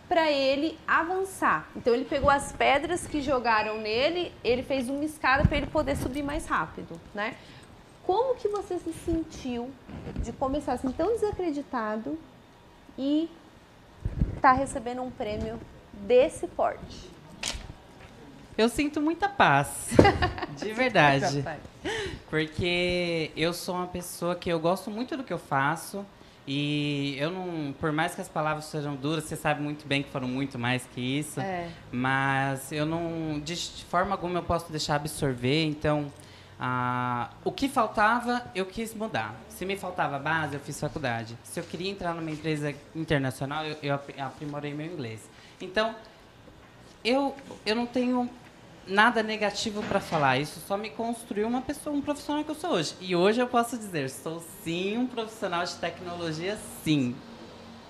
[0.07, 1.71] para ele avançar.
[1.75, 5.97] Então ele pegou as pedras que jogaram nele, ele fez uma escada para ele poder
[5.97, 7.35] subir mais rápido, né?
[8.05, 9.71] Como que você se sentiu
[10.23, 12.19] de começar assim tão desacreditado
[12.99, 13.29] e
[14.41, 15.59] tá recebendo um prêmio
[15.93, 17.11] desse porte?
[18.57, 19.91] Eu sinto muita paz.
[20.57, 21.45] De verdade.
[22.31, 26.05] Porque eu sou uma pessoa que eu gosto muito do que eu faço.
[26.47, 30.09] E eu não, por mais que as palavras sejam duras, você sabe muito bem que
[30.09, 31.41] foram muito mais que isso.
[31.41, 31.69] É.
[31.91, 33.57] Mas eu não, de
[33.91, 35.65] forma alguma eu posso deixar absorver.
[35.65, 36.07] Então,
[36.59, 39.35] ah, o que faltava, eu quis mudar.
[39.49, 41.37] Se me faltava base, eu fiz faculdade.
[41.45, 43.95] Se eu queria entrar numa empresa internacional, eu, eu
[44.25, 45.29] aprimorei meu inglês.
[45.61, 45.95] Então,
[47.05, 47.35] eu,
[47.65, 48.29] eu não tenho
[48.87, 50.39] nada negativo para falar.
[50.39, 52.95] Isso só me construiu uma pessoa, um profissional que eu sou hoje.
[53.01, 57.15] E hoje eu posso dizer, sou sim um profissional de tecnologia, sim.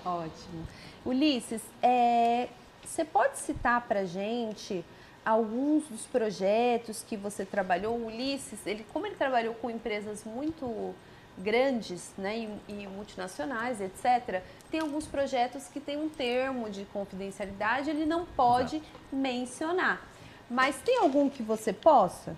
[0.03, 0.67] Ótimo.
[1.05, 2.49] Ulisses, é,
[2.83, 4.83] você pode citar para gente
[5.27, 7.95] alguns dos projetos que você trabalhou?
[7.97, 10.95] O Ulisses, ele, como ele trabalhou com empresas muito
[11.37, 17.89] grandes né, e, e, multinacionais, etc., tem alguns projetos que tem um termo de confidencialidade,
[17.89, 18.91] ele não pode Exato.
[19.11, 20.07] mencionar.
[20.49, 22.35] Mas tem algum que você possa?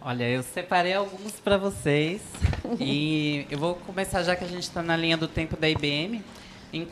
[0.00, 2.22] Olha, eu separei alguns para vocês
[2.78, 6.24] e eu vou começar já que a gente está na linha do tempo da IBM.
[6.72, 6.86] Em,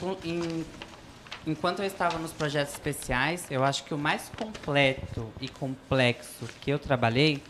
[1.46, 6.70] enquanto eu estava nos projetos especiais, eu acho que o mais completo e complexo que
[6.70, 7.42] eu trabalhei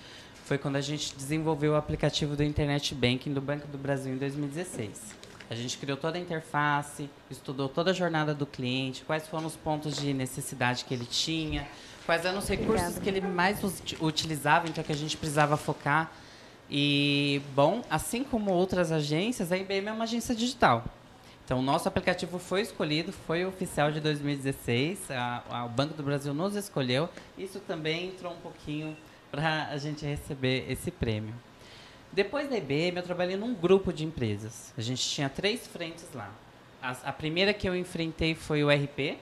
[0.45, 4.17] foi quando a gente desenvolveu o aplicativo do Internet Banking do Banco do Brasil em
[4.17, 5.17] 2016.
[5.51, 9.57] A gente criou toda a interface, estudou toda a jornada do cliente, quais foram os
[9.57, 11.67] pontos de necessidade que ele tinha,
[12.05, 13.01] quais eram os recursos Obrigada.
[13.01, 13.59] que ele mais
[14.01, 16.13] utilizava, então que a gente precisava focar.
[16.71, 20.85] E, bom, assim como outras agências, a IBM é uma agência digital.
[21.49, 26.35] Então, nosso aplicativo foi escolhido, foi oficial de 2016, a, a, o Banco do Brasil
[26.35, 27.09] nos escolheu.
[27.39, 28.95] Isso também entrou um pouquinho
[29.31, 31.33] para a gente receber esse prêmio.
[32.13, 34.75] Depois da IBM, eu trabalhei num grupo de empresas.
[34.77, 36.31] A gente tinha três frentes lá.
[36.83, 39.17] A, a primeira que eu enfrentei foi o RP,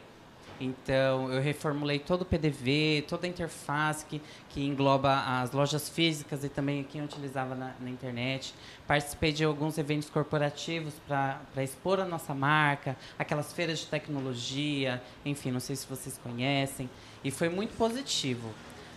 [0.61, 6.45] então, eu reformulei todo o PDV, toda a interface que, que engloba as lojas físicas
[6.45, 8.55] e também quem utilizava na, na internet.
[8.87, 15.51] Participei de alguns eventos corporativos para expor a nossa marca, aquelas feiras de tecnologia, enfim,
[15.51, 16.89] não sei se vocês conhecem.
[17.23, 18.51] E foi muito positivo.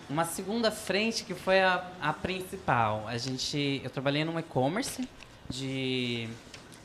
[0.10, 3.06] Uma segunda frente que foi a, a principal.
[3.08, 5.08] A gente, eu trabalhei num e-commerce
[5.50, 6.30] de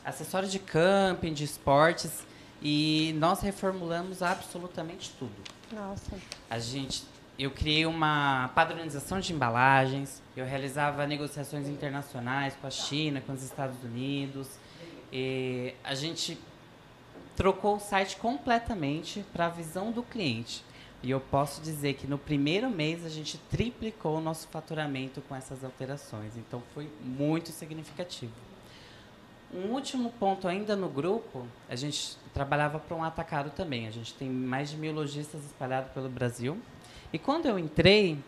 [0.05, 2.25] acessórios de camping, de esportes
[2.65, 5.35] e nós reformulamos absolutamente tudo.
[5.71, 6.17] Nossa.
[6.49, 7.05] A gente,
[7.39, 13.43] eu criei uma padronização de embalagens, eu realizava negociações internacionais com a China, com os
[13.43, 14.49] Estados Unidos.
[15.13, 16.39] E a gente
[17.37, 20.65] trocou o site completamente para a visão do cliente.
[21.03, 25.37] E eu posso dizer que no primeiro mês a gente triplicou o nosso faturamento com
[25.37, 26.35] essas alterações.
[26.35, 28.33] Então foi muito significativo.
[29.53, 33.87] Um último ponto ainda no grupo, a gente trabalhava para um atacado também.
[33.87, 36.61] A gente tem mais de mil lojistas espalhados pelo Brasil.
[37.13, 38.19] E quando eu entrei,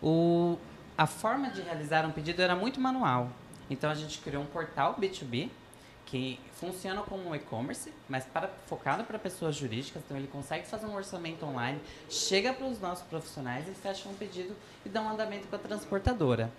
[0.00, 0.56] o,
[0.96, 3.28] a forma de realizar um pedido era muito manual.
[3.68, 5.50] Então a gente criou um portal B2B
[6.06, 10.02] que funciona como um e-commerce, mas para, focado para pessoas jurídicas.
[10.04, 14.14] Então ele consegue fazer um orçamento online, chega para os nossos profissionais e fecha um
[14.14, 16.50] pedido e dá um andamento para a transportadora.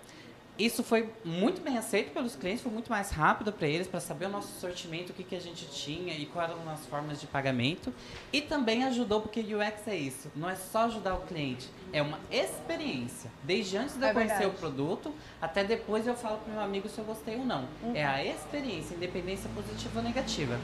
[0.56, 4.26] Isso foi muito bem aceito pelos clientes, foi muito mais rápido para eles, para saber
[4.26, 7.26] o nosso sortimento, o que, que a gente tinha e quais eram as formas de
[7.26, 7.92] pagamento.
[8.32, 12.20] E também ajudou, porque UX é isso, não é só ajudar o cliente, é uma
[12.30, 13.32] experiência.
[13.42, 14.56] Desde antes de eu é conhecer verdade.
[14.56, 17.66] o produto, até depois eu falo para meu amigo se eu gostei ou não.
[17.82, 17.96] Uhum.
[17.96, 20.60] É a experiência, independência positiva ou negativa.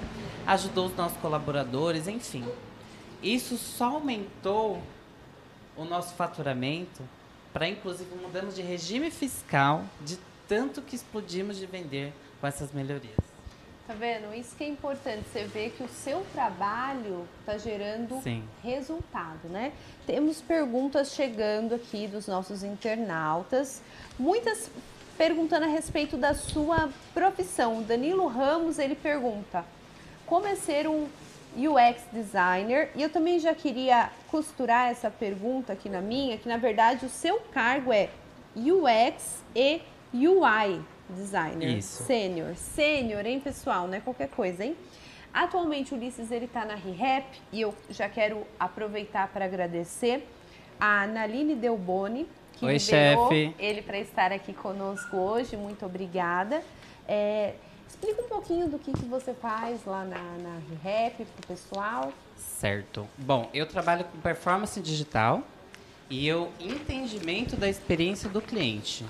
[0.47, 2.45] Ajudou os nossos colaboradores, enfim.
[3.21, 4.81] Isso só aumentou
[5.77, 7.03] o nosso faturamento
[7.53, 13.17] para inclusive mudamos de regime fiscal de tanto que explodimos de vender com essas melhorias.
[13.87, 14.33] Tá vendo?
[14.33, 18.45] Isso que é importante, você vê que o seu trabalho está gerando Sim.
[18.63, 19.73] resultado, né?
[20.07, 23.83] Temos perguntas chegando aqui dos nossos internautas,
[24.17, 24.71] muitas
[25.19, 27.81] perguntando a respeito da sua profissão.
[27.81, 29.65] O Danilo Ramos, ele pergunta,
[30.25, 31.09] como é ser um
[31.57, 32.91] UX designer.
[32.95, 37.09] E eu também já queria costurar essa pergunta aqui na minha, que na verdade o
[37.09, 38.09] seu cargo é
[38.57, 39.81] UX e
[40.15, 41.79] UI designer.
[41.79, 42.05] Isso.
[42.05, 42.55] Sênior.
[42.57, 43.87] Sênior, hein, pessoal?
[43.87, 44.77] Não é qualquer coisa, hein?
[45.33, 50.27] Atualmente Ulisses ele está na ReHap e eu já quero aproveitar para agradecer
[50.79, 53.55] a Naline Delboni, que Oi, liberou chefe.
[53.59, 55.57] ele para estar aqui conosco hoje.
[55.57, 56.63] Muito obrigada.
[57.07, 57.55] É,
[57.91, 62.13] Explica um pouquinho do que, que você faz lá na, na Rap para o pessoal.
[62.37, 63.07] Certo.
[63.19, 65.43] Bom, eu trabalho com performance digital
[66.09, 69.05] e o entendimento da experiência do cliente.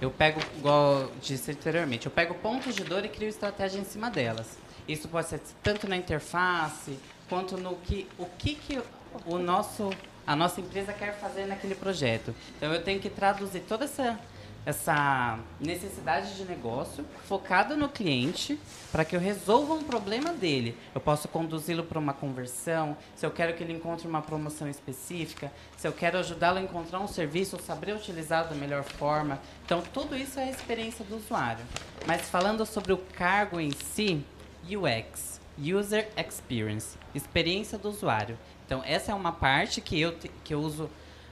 [0.00, 4.10] Eu pego, igual disse anteriormente, eu pego pontos de dor e crio estratégia em cima
[4.10, 4.58] delas.
[4.86, 6.98] Isso pode ser tanto na interface
[7.28, 8.80] quanto no que o que, que
[9.26, 9.90] o nosso
[10.26, 12.34] a nossa empresa quer fazer naquele projeto.
[12.56, 14.18] Então eu tenho que traduzir toda essa
[14.68, 18.60] essa necessidade de negócio focada no cliente
[18.92, 20.76] para que eu resolva um problema dele.
[20.94, 25.50] Eu posso conduzi-lo para uma conversão, se eu quero que ele encontre uma promoção específica,
[25.74, 29.40] se eu quero ajudá-lo a encontrar um serviço ou saber utilizá-lo da melhor forma.
[29.64, 31.64] Então, tudo isso é a experiência do usuário.
[32.06, 34.22] Mas falando sobre o cargo em si,
[34.64, 38.38] UX, User Experience, experiência do usuário.
[38.66, 40.14] Então, essa é uma parte que eu,
[40.44, 40.90] que eu uso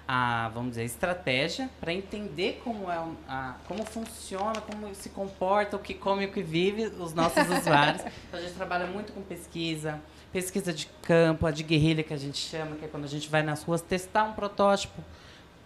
[0.08, 2.96] a, vamos dizer, estratégia para entender como é
[3.28, 8.04] a, como funciona, como se comporta, o que come, o que vive os nossos usuários.
[8.28, 10.00] Então a gente trabalha muito com pesquisa,
[10.32, 13.28] pesquisa de campo, a de guerrilha que a gente chama, que é quando a gente
[13.28, 15.02] vai nas ruas testar um protótipo.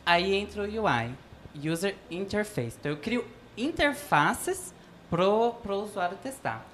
[0.05, 1.14] Aí entra o UI,
[1.70, 2.76] User Interface.
[2.78, 3.26] Então eu crio
[3.57, 4.74] interfaces
[5.09, 6.66] pro pro usuário testar.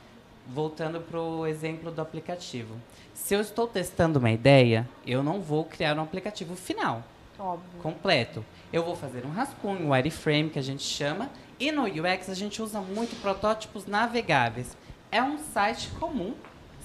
[0.49, 2.77] Voltando para o exemplo do aplicativo.
[3.12, 7.03] Se eu estou testando uma ideia, eu não vou criar um aplicativo final
[7.39, 7.80] Óbvio.
[7.82, 8.45] completo.
[8.72, 12.34] Eu vou fazer um rascunho, um wireframe que a gente chama, e no UX a
[12.34, 14.76] gente usa muito protótipos navegáveis.
[15.11, 16.34] É um site comum,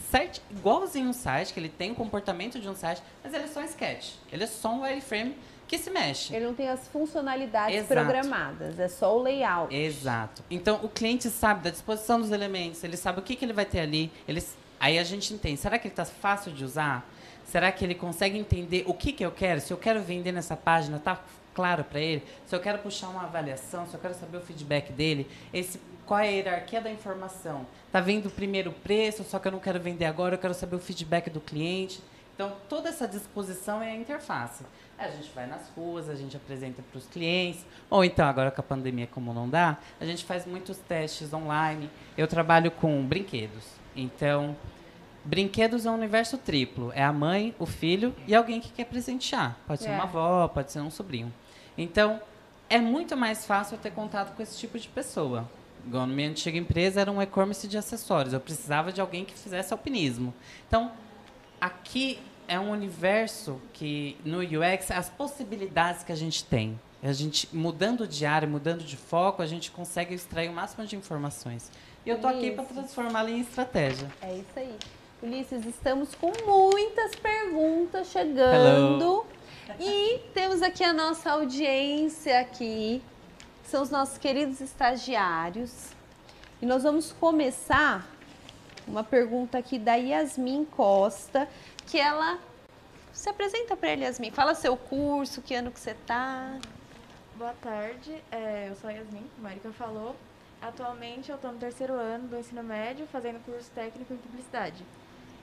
[0.09, 3.47] site igualzinho um site, que ele tem o comportamento de um site, mas ele é
[3.47, 4.13] só um sketch.
[4.31, 5.35] Ele é só um wireframe
[5.67, 6.35] que se mexe.
[6.35, 7.93] Ele não tem as funcionalidades Exato.
[7.93, 9.73] programadas, é só o layout.
[9.73, 10.43] Exato.
[10.51, 13.63] Então o cliente sabe da disposição dos elementos, ele sabe o que, que ele vai
[13.63, 14.11] ter ali.
[14.27, 14.43] Ele,
[14.79, 17.09] aí a gente entende, será que ele está fácil de usar?
[17.51, 19.59] Será que ele consegue entender o que, que eu quero?
[19.59, 21.19] Se eu quero vender nessa página, tá
[21.53, 22.23] claro para ele?
[22.45, 26.21] Se eu quero puxar uma avaliação, se eu quero saber o feedback dele, esse, qual
[26.21, 27.67] é a hierarquia da informação?
[27.91, 30.77] Tá vendo primeiro o preço, só que eu não quero vender agora, eu quero saber
[30.77, 32.01] o feedback do cliente.
[32.33, 34.63] Então, toda essa disposição é a interface.
[34.97, 38.61] A gente vai nas ruas, a gente apresenta para os clientes, ou então, agora com
[38.61, 41.89] a pandemia, como não dá, a gente faz muitos testes online.
[42.17, 43.65] Eu trabalho com brinquedos.
[43.93, 44.55] Então,
[45.23, 46.91] Brinquedos é um universo triplo.
[46.95, 49.57] É a mãe, o filho e alguém que quer presentear.
[49.67, 49.93] Pode ser É.
[49.93, 51.31] uma avó, pode ser um sobrinho.
[51.77, 52.19] Então,
[52.69, 55.49] é muito mais fácil eu ter contato com esse tipo de pessoa.
[55.85, 58.33] Igual na minha antiga empresa era um e-commerce de acessórios.
[58.33, 60.33] Eu precisava de alguém que fizesse alpinismo.
[60.67, 60.91] Então,
[61.59, 66.79] aqui é um universo que no UX as possibilidades que a gente tem.
[67.03, 70.95] A gente mudando de área, mudando de foco, a gente consegue extrair o máximo de
[70.95, 71.71] informações.
[72.05, 74.07] E eu tô aqui para transformá-la em estratégia.
[74.21, 74.75] É isso aí.
[75.21, 79.23] Ulisses, estamos com muitas perguntas chegando.
[79.79, 83.03] E temos aqui a nossa audiência aqui.
[83.63, 85.91] São os nossos queridos estagiários.
[86.59, 88.07] E nós vamos começar
[88.87, 91.47] uma pergunta aqui da Yasmin Costa,
[91.85, 92.39] que ela
[93.13, 94.31] se apresenta para ele, Yasmin.
[94.31, 96.57] Fala seu curso, que ano que você tá.
[97.35, 100.15] Boa tarde, é, eu sou a Yasmin, como a Erika falou.
[100.59, 104.83] Atualmente eu estou no terceiro ano do ensino médio, fazendo curso técnico em publicidade.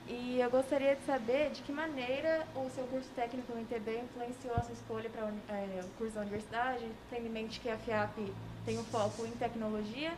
[0.09, 4.55] E eu gostaria de saber de que maneira o seu curso técnico no ITB influenciou
[4.55, 8.17] a sua escolha para o curso da universidade, tendo em mente que a FIAP
[8.65, 10.11] tem um foco em tecnologia.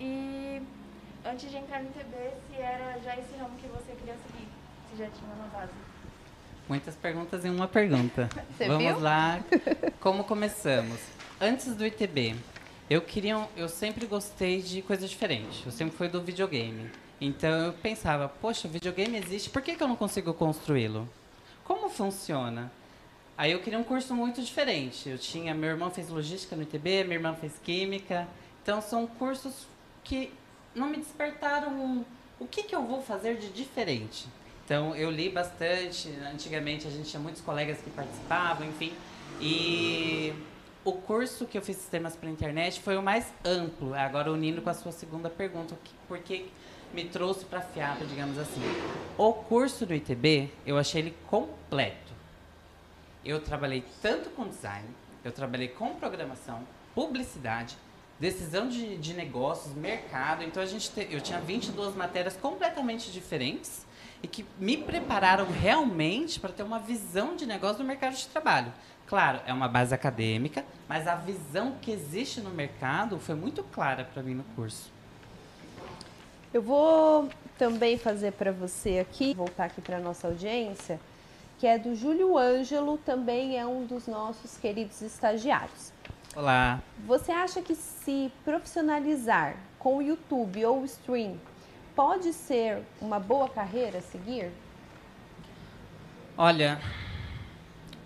[0.00, 0.60] E
[1.24, 2.16] antes de entrar no ITB,
[2.48, 4.48] se era já esse ramo que você queria seguir,
[4.90, 5.72] se já tinha uma base.
[6.68, 8.28] Muitas perguntas em uma pergunta.
[8.58, 9.00] Você Vamos viu?
[9.00, 9.40] lá.
[10.00, 11.00] Como começamos?
[11.40, 12.34] Antes do ITB,
[12.90, 15.64] eu queria, eu sempre gostei de coisas diferentes.
[15.64, 16.90] Eu sempre fui do videogame.
[17.20, 21.08] Então eu pensava, poxa, videogame existe, por que, que eu não consigo construí-lo?
[21.64, 22.70] Como funciona?
[23.36, 25.08] Aí eu queria um curso muito diferente.
[25.08, 28.26] Eu tinha, meu irmão fez logística no ITB, minha irmã fez química.
[28.62, 29.66] Então são cursos
[30.04, 30.32] que
[30.74, 32.04] não me despertaram um,
[32.40, 34.26] o que, que eu vou fazer de diferente.
[34.64, 36.08] Então eu li bastante.
[36.32, 38.92] Antigamente a gente tinha muitos colegas que participavam, enfim.
[39.40, 40.32] E
[40.84, 43.94] o curso que eu fiz sistemas para internet foi o mais amplo.
[43.94, 46.50] Agora unindo com a sua segunda pergunta, o que- por que
[46.92, 48.60] me trouxe para a FIAP, digamos assim.
[49.16, 52.12] O curso do ITB, eu achei ele completo.
[53.24, 54.88] Eu trabalhei tanto com design,
[55.24, 56.62] eu trabalhei com programação,
[56.94, 57.76] publicidade,
[58.18, 60.42] decisão de, de negócios, mercado.
[60.42, 63.86] Então a gente te- eu tinha 22 matérias completamente diferentes
[64.22, 68.72] e que me prepararam realmente para ter uma visão de negócio do mercado de trabalho.
[69.06, 74.04] Claro, é uma base acadêmica, mas a visão que existe no mercado foi muito clara
[74.04, 74.90] para mim no curso.
[76.52, 77.28] Eu vou
[77.58, 80.98] também fazer para você aqui, voltar aqui para nossa audiência,
[81.58, 85.92] que é do Júlio Ângelo, também é um dos nossos queridos estagiários.
[86.34, 86.82] Olá.
[87.06, 91.36] Você acha que se profissionalizar com o YouTube ou o stream
[91.94, 94.50] pode ser uma boa carreira a seguir?
[96.34, 96.80] Olha,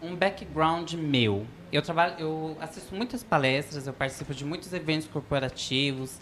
[0.03, 1.47] um background meu.
[1.70, 6.19] Eu trabalho, eu assisto muitas palestras, eu participo de muitos eventos corporativos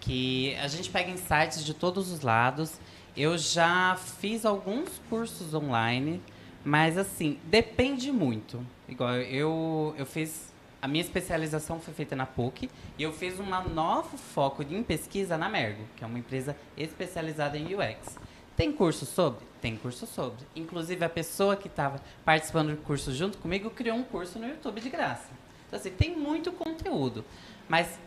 [0.00, 2.80] que a gente pega insights de todos os lados.
[3.16, 6.22] Eu já fiz alguns cursos online,
[6.64, 8.64] mas assim, depende muito.
[8.88, 13.46] Igual eu eu fiz a minha especialização foi feita na PUC e eu fiz um
[13.74, 18.16] novo foco em pesquisa na Mergo, que é uma empresa especializada em UX.
[18.56, 19.44] Tem curso sobre?
[19.60, 20.44] Tem curso sobre.
[20.54, 24.80] Inclusive, a pessoa que estava participando do curso junto comigo criou um curso no YouTube
[24.80, 25.28] de graça.
[25.66, 27.24] Então, assim, tem muito conteúdo.
[27.68, 27.98] Mas,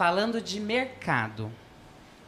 [0.00, 1.52] falando de mercado,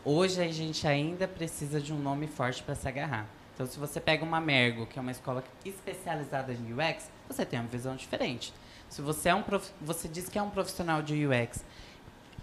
[0.05, 3.27] hoje a gente ainda precisa de um nome forte para se agarrar.
[3.55, 7.59] Então, se você pega uma Mergo, que é uma escola especializada em UX, você tem
[7.59, 8.53] uma visão diferente.
[8.91, 9.71] Se você é um prof...
[9.81, 11.65] você diz que é um profissional de UX,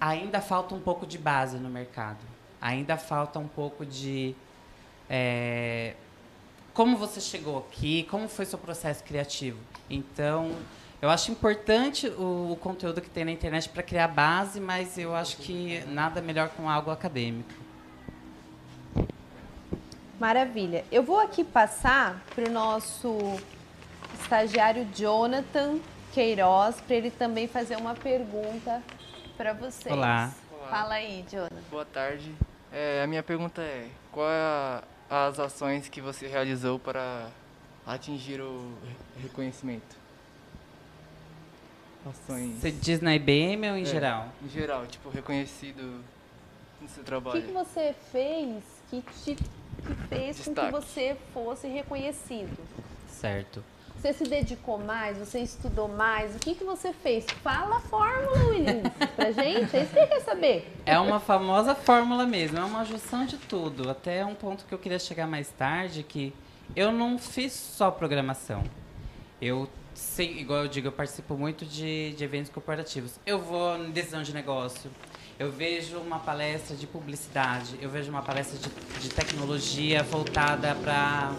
[0.01, 2.26] ainda falta um pouco de base no mercado.
[2.60, 4.35] Ainda falta um pouco de
[5.07, 5.93] é...
[6.73, 9.60] como você chegou aqui, como foi seu processo criativo.
[9.88, 10.56] Então,
[11.02, 15.16] eu acho importante o, o conteúdo que tem na internet para criar base, mas eu
[15.16, 17.50] acho que nada melhor com algo acadêmico.
[20.20, 20.84] Maravilha.
[20.92, 23.18] Eu vou aqui passar para o nosso
[24.22, 25.80] estagiário Jonathan
[26.14, 28.84] Queiroz para ele também fazer uma pergunta
[29.38, 29.94] para vocês.
[29.96, 30.32] Olá.
[30.52, 30.70] Olá.
[30.70, 31.56] Fala aí, Jonathan.
[31.72, 32.36] Boa tarde.
[32.74, 37.28] É, a minha pergunta é: qual é a, as ações que você realizou para
[37.88, 39.96] atingir o re- reconhecimento?
[42.06, 42.56] Ações.
[42.60, 44.28] Você diz na IBM ou em É, geral?
[44.44, 46.02] Em geral, tipo, reconhecido
[46.82, 47.42] no seu O trabalho.
[47.42, 50.72] que, que você fez que te que fez com que Destaque.
[50.72, 52.58] você fosse reconhecido?
[53.08, 53.64] Certo.
[53.96, 55.18] Você se dedicou mais?
[55.18, 56.34] Você estudou mais?
[56.36, 57.26] O que, que você fez?
[57.44, 58.82] Fala a fórmula, William,
[59.16, 59.76] pra gente.
[59.76, 60.74] É isso que eu quero saber.
[60.86, 63.90] É uma famosa fórmula mesmo, é uma junção de tudo.
[63.90, 66.34] Até um ponto que eu queria chegar mais tarde, que
[66.76, 68.64] eu não fiz só programação.
[69.42, 69.68] Eu
[70.00, 73.20] sei, igual eu digo, eu participo muito de, de eventos corporativos.
[73.26, 74.90] Eu vou em decisão de negócio,
[75.38, 81.32] eu vejo uma palestra de publicidade, eu vejo uma palestra de, de tecnologia voltada para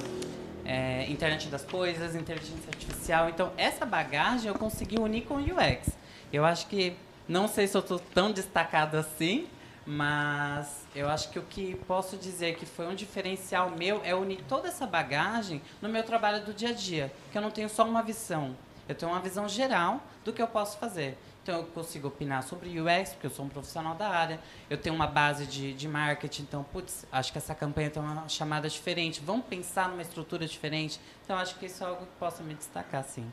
[0.65, 3.29] é, internet das coisas, inteligência artificial.
[3.29, 5.91] Então, essa bagagem eu consegui unir com o UX.
[6.33, 6.95] Eu acho que,
[7.27, 9.47] não sei se eu estou tão destacado assim,
[9.91, 14.41] mas eu acho que o que posso dizer que foi um diferencial meu é unir
[14.49, 17.13] toda essa bagagem no meu trabalho do dia a dia.
[17.33, 18.57] Que eu não tenho só uma visão,
[18.89, 21.19] eu tenho uma visão geral do que eu posso fazer.
[21.43, 24.39] Então, eu consigo opinar sobre UX, porque eu sou um profissional da área.
[24.69, 28.29] Eu tenho uma base de, de marketing, então, putz, acho que essa campanha tem uma
[28.29, 29.21] chamada diferente.
[29.25, 31.01] Vamos pensar numa estrutura diferente.
[31.25, 33.29] Então, acho que isso é algo que possa me destacar, sim.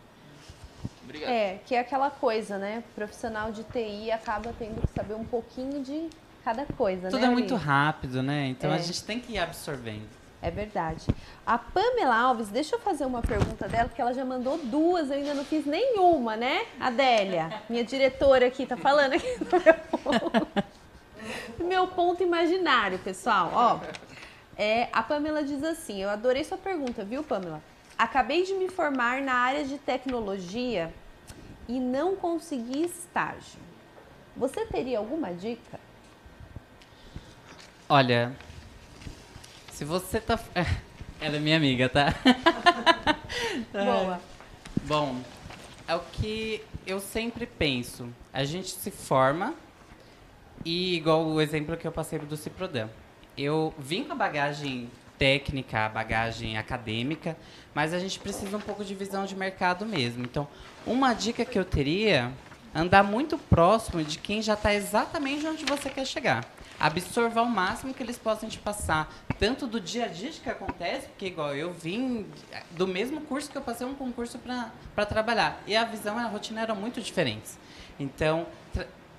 [1.04, 1.30] Obrigado.
[1.30, 2.84] É, que é aquela coisa, né?
[2.90, 6.10] O profissional de TI acaba tendo que saber um pouquinho de
[6.48, 7.28] cada coisa, Tudo né?
[7.28, 8.48] é muito rápido, né?
[8.48, 8.80] Então, a É.
[8.80, 10.08] gente tem que ir absorvendo.
[10.42, 11.06] É verdade.
[11.46, 15.18] A Pamela Alves, deixa eu fazer uma pergunta dela, porque ela já mandou duas, eu
[15.18, 16.62] ainda não fiz nenhuma, né?
[16.80, 20.48] Adélia, minha diretora aqui, tá falando aqui do meu ponto,
[21.66, 23.52] meu ponto imaginário, pessoal.
[23.54, 23.80] Ó,
[24.56, 27.62] é, a Pamela diz assim: Eu adorei sua pergunta, viu, Pamela?
[27.98, 30.94] Acabei de me formar na área de tecnologia
[31.68, 33.60] e não consegui estágio.
[34.38, 35.78] Você teria alguma dica?
[37.90, 38.36] Olha,
[39.72, 40.38] se você tá.
[41.22, 42.14] Ela é minha amiga, tá?
[43.72, 44.20] Boa.
[44.84, 45.22] Bom,
[45.88, 48.10] é o que eu sempre penso.
[48.34, 49.56] A gente se forma
[50.66, 52.90] e, igual o exemplo que eu passei do Ciprodam,
[53.38, 57.38] eu vim com a bagagem técnica, a bagagem acadêmica,
[57.74, 60.26] mas a gente precisa um pouco de visão de mercado mesmo.
[60.26, 60.46] Então,
[60.86, 62.34] uma dica que eu teria
[62.76, 66.44] andar muito próximo de quem já está exatamente onde você quer chegar.
[66.80, 70.50] Absorva ao máximo que eles possam te passar, tanto do dia a dia de que
[70.50, 72.30] acontece, porque igual eu vim
[72.72, 74.40] do mesmo curso que eu passei um concurso
[74.94, 75.62] para trabalhar.
[75.66, 77.58] E a visão e a rotina eram muito diferentes.
[78.00, 78.46] Então,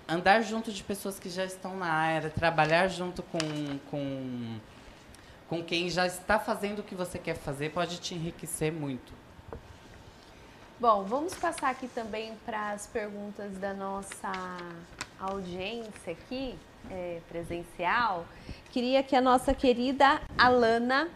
[0.08, 3.38] andar junto de pessoas que já estão na área, trabalhar junto com,
[3.90, 4.58] com,
[5.48, 9.12] com quem já está fazendo o que você quer fazer, pode te enriquecer muito.
[10.80, 14.30] Bom, vamos passar aqui também para as perguntas da nossa
[15.18, 16.56] audiência aqui,
[16.90, 18.26] é, presencial.
[18.70, 21.08] Queria que a nossa querida Alana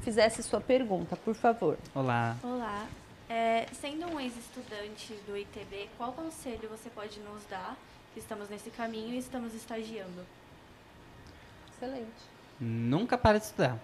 [0.00, 1.78] fizesse sua pergunta, por favor.
[1.94, 2.36] Olá.
[2.42, 2.86] Olá.
[3.28, 7.76] É, sendo um ex-estudante do ITB, qual conselho você pode nos dar?
[8.14, 10.24] que Estamos nesse caminho e estamos estagiando.
[11.72, 12.06] Excelente.
[12.60, 13.76] Nunca para de estudar.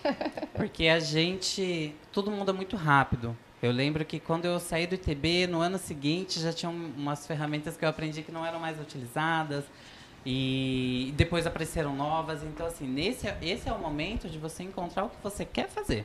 [0.54, 1.94] Porque a gente.
[2.12, 3.34] Tudo muda muito rápido.
[3.62, 7.76] Eu lembro que quando eu saí do ITB, no ano seguinte já tinham umas ferramentas
[7.76, 9.64] que eu aprendi que não eram mais utilizadas.
[10.24, 12.42] E depois apareceram novas.
[12.42, 16.04] Então, assim, nesse, esse é o momento de você encontrar o que você quer fazer.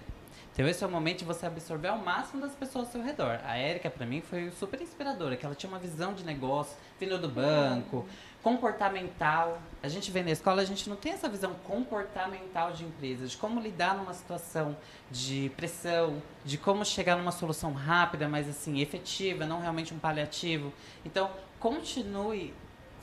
[0.56, 3.42] Então esse é o momento de você absorver ao máximo das pessoas ao seu redor.
[3.44, 7.18] A Érica, para mim, foi super inspiradora, que ela tinha uma visão de negócio, vindo
[7.18, 8.08] do banco,
[8.42, 9.60] comportamental.
[9.84, 13.36] A gente vê na escola, a gente não tem essa visão comportamental de empresa, de
[13.36, 14.78] como lidar numa situação
[15.12, 20.72] de pressão, de como chegar numa solução rápida, mas assim, efetiva, não realmente um paliativo.
[21.04, 21.30] Então,
[21.60, 22.54] continue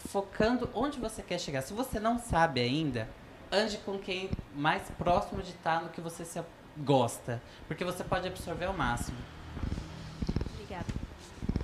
[0.09, 1.63] focando onde você quer chegar.
[1.63, 3.09] Se você não sabe ainda,
[3.51, 6.41] ande com quem mais próximo de estar no que você se
[6.77, 9.19] gosta, porque você pode absorver ao máximo.
[10.55, 10.87] Obrigada.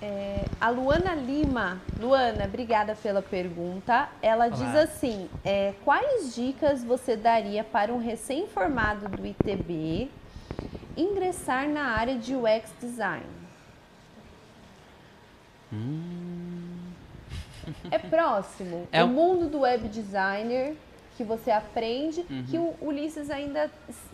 [0.01, 4.09] É, a Luana Lima, Luana, obrigada pela pergunta.
[4.23, 4.57] Ela Olá.
[4.57, 10.11] diz assim: é, quais dicas você daria para um recém-formado do ITB
[10.97, 13.27] ingressar na área de UX design?
[17.91, 18.87] É próximo.
[18.93, 20.75] É o mundo do web designer
[21.17, 22.45] que você aprende, Uhum.
[22.49, 23.71] que o Ulisses ainda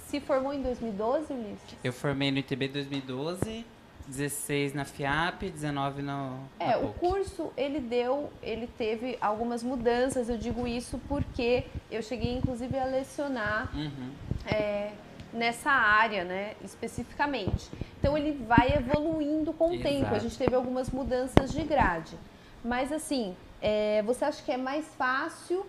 [0.08, 1.76] se formou em 2012, Ulisses?
[1.84, 3.64] Eu formei no ITB 2012,
[4.06, 10.28] 16 na FIAP, 19 no É, o curso ele deu, ele teve algumas mudanças.
[10.28, 14.10] Eu digo isso porque eu cheguei inclusive a lecionar Uhum.
[14.46, 14.92] é,
[15.32, 17.68] nessa área, né, especificamente.
[17.98, 20.06] Então ele vai evoluindo com o tempo.
[20.06, 20.20] A Exato.
[20.20, 22.16] gente teve algumas mudanças de grade.
[22.64, 23.34] Mas assim,
[23.66, 25.64] é, você acha que é mais fácil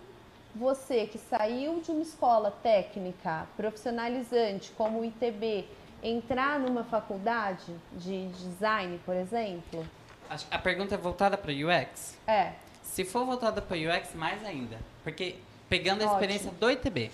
[0.54, 5.64] você que saiu de uma escola técnica profissionalizante como o ITB
[6.02, 9.86] entrar numa faculdade de design, por exemplo?
[10.50, 12.18] A pergunta é voltada para UX?
[12.26, 12.52] É.
[12.82, 14.78] Se for voltada para UX, mais ainda.
[15.02, 15.36] Porque
[15.66, 16.20] pegando a Ótimo.
[16.20, 17.10] experiência do ITB.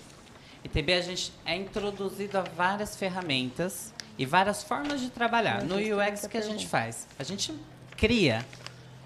[0.65, 5.63] ITB a gente é introduzido a várias ferramentas e várias formas de trabalhar.
[5.63, 7.07] No UX, o que a gente faz?
[7.17, 7.57] A gente
[7.95, 8.45] cria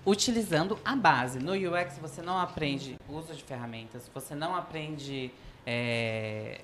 [0.08, 1.38] utilizando a base.
[1.40, 5.30] No UX, você não aprende uso de ferramentas, você não aprende
[5.66, 6.62] é,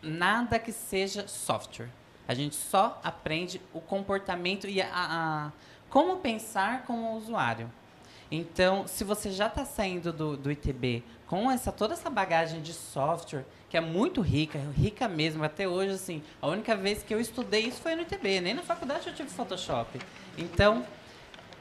[0.00, 1.88] nada que seja software.
[2.28, 5.52] A gente só aprende o comportamento e a, a-
[5.90, 7.68] como pensar como usuário.
[8.30, 12.72] Então, se você já está saindo do, do ITB com essa, toda essa bagagem de
[12.72, 17.20] software, que é muito rica, rica mesmo, até hoje, assim, a única vez que eu
[17.20, 19.98] estudei isso foi no ITB, nem na faculdade eu tive Photoshop.
[20.38, 20.86] Então,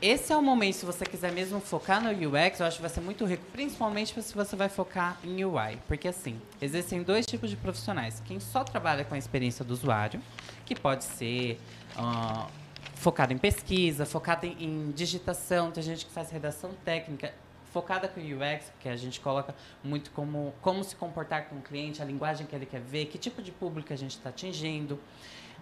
[0.02, 2.90] esse é o momento, se você quiser mesmo focar no UX, eu acho que vai
[2.90, 5.78] ser muito rico, principalmente se você vai focar em UI.
[5.88, 8.19] Porque, assim, existem dois tipos de profissionais.
[8.26, 10.19] Quem só trabalha com a experiência do usuário,
[10.65, 11.60] que pode ser
[11.95, 12.48] ah,
[12.95, 17.32] focado em pesquisa, focado em, em digitação, tem gente que faz redação técnica,
[17.72, 19.53] focada com UX, que a gente coloca
[19.84, 23.19] muito como, como se comportar com o cliente, a linguagem que ele quer ver, que
[23.19, 24.99] tipo de público a gente está atingindo.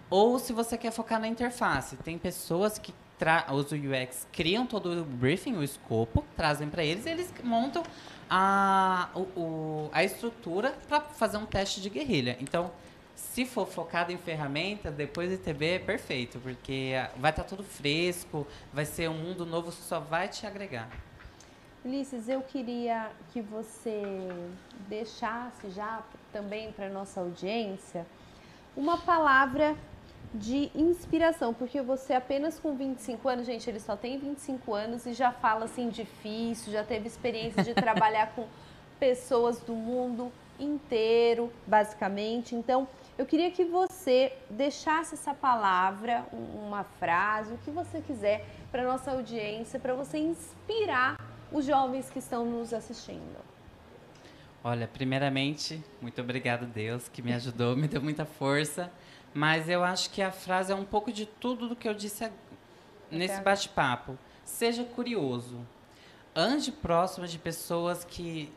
[0.08, 2.94] Ou se você quer focar na interface, tem pessoas que
[3.52, 7.82] os UX criam todo o briefing, o escopo, trazem para eles e eles montam
[8.28, 12.36] a, o, o- a estrutura para fazer um teste de guerrilha.
[12.40, 12.70] Então,
[13.14, 17.62] se for focado em ferramenta, depois do ITB é perfeito, porque ah, vai estar tudo
[17.62, 20.88] fresco, vai ser um mundo novo que só vai te agregar.
[21.84, 24.02] Ulisses, eu queria que você
[24.88, 26.02] deixasse já
[26.32, 28.06] também para nossa audiência
[28.76, 29.76] uma palavra
[30.32, 35.12] de inspiração, porque você apenas com 25 anos, gente, ele só tem 25 anos e
[35.12, 38.46] já fala assim difícil, já teve experiência de trabalhar com
[38.98, 42.54] pessoas do mundo inteiro, basicamente.
[42.54, 42.86] Então,
[43.18, 48.84] eu queria que você deixasse essa palavra, um- uma frase, o que você quiser para
[48.84, 51.16] nossa audiência, para você inspirar
[51.50, 53.50] os jovens que estão nos assistindo.
[54.62, 58.92] Olha, primeiramente, muito obrigado, Deus, que me ajudou, me deu muita força.
[59.32, 62.30] Mas eu acho que a frase é um pouco de tudo do que eu disse
[63.10, 64.18] nesse bate-papo.
[64.44, 65.58] Seja curioso.
[66.34, 68.52] Ande próximo de pessoas que,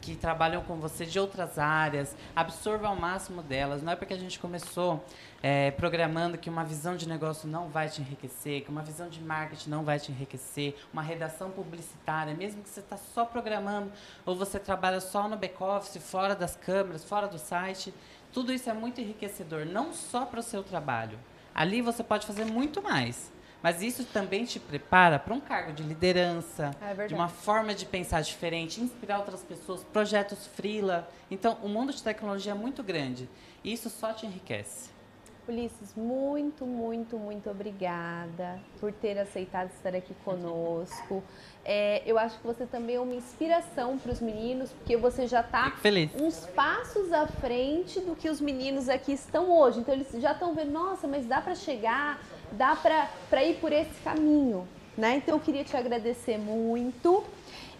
[0.00, 2.14] que trabalham com você de outras áreas.
[2.36, 3.82] Absorva ao máximo delas.
[3.82, 5.02] Não é porque a gente começou
[5.42, 9.20] é, programando que uma visão de negócio não vai te enriquecer, que uma visão de
[9.20, 13.92] marketing não vai te enriquecer, uma redação publicitária, mesmo que você está só programando
[14.26, 17.94] ou você trabalha só no back-office, fora das câmeras, fora do site,
[18.32, 21.18] tudo isso é muito enriquecedor, não só para o seu trabalho.
[21.54, 23.32] Ali você pode fazer muito mais.
[23.62, 27.84] Mas isso também te prepara para um cargo de liderança, É de uma forma de
[27.86, 31.08] pensar diferente, inspirar outras pessoas, projetos freela.
[31.28, 33.28] Então, o mundo de tecnologia é muito grande.
[33.64, 34.90] E isso só te enriquece.
[35.50, 41.22] Ulisses, muito, muito, muito obrigada por ter aceitado estar aqui conosco.
[41.64, 45.40] É, eu acho que você também é uma inspiração para os meninos, porque você já
[45.40, 45.72] está
[46.20, 49.80] uns passos à frente do que os meninos aqui estão hoje.
[49.80, 52.20] Então eles já estão vendo, nossa, mas dá para chegar,
[52.52, 55.16] dá para ir por esse caminho, né?
[55.16, 57.24] Então eu queria te agradecer muito.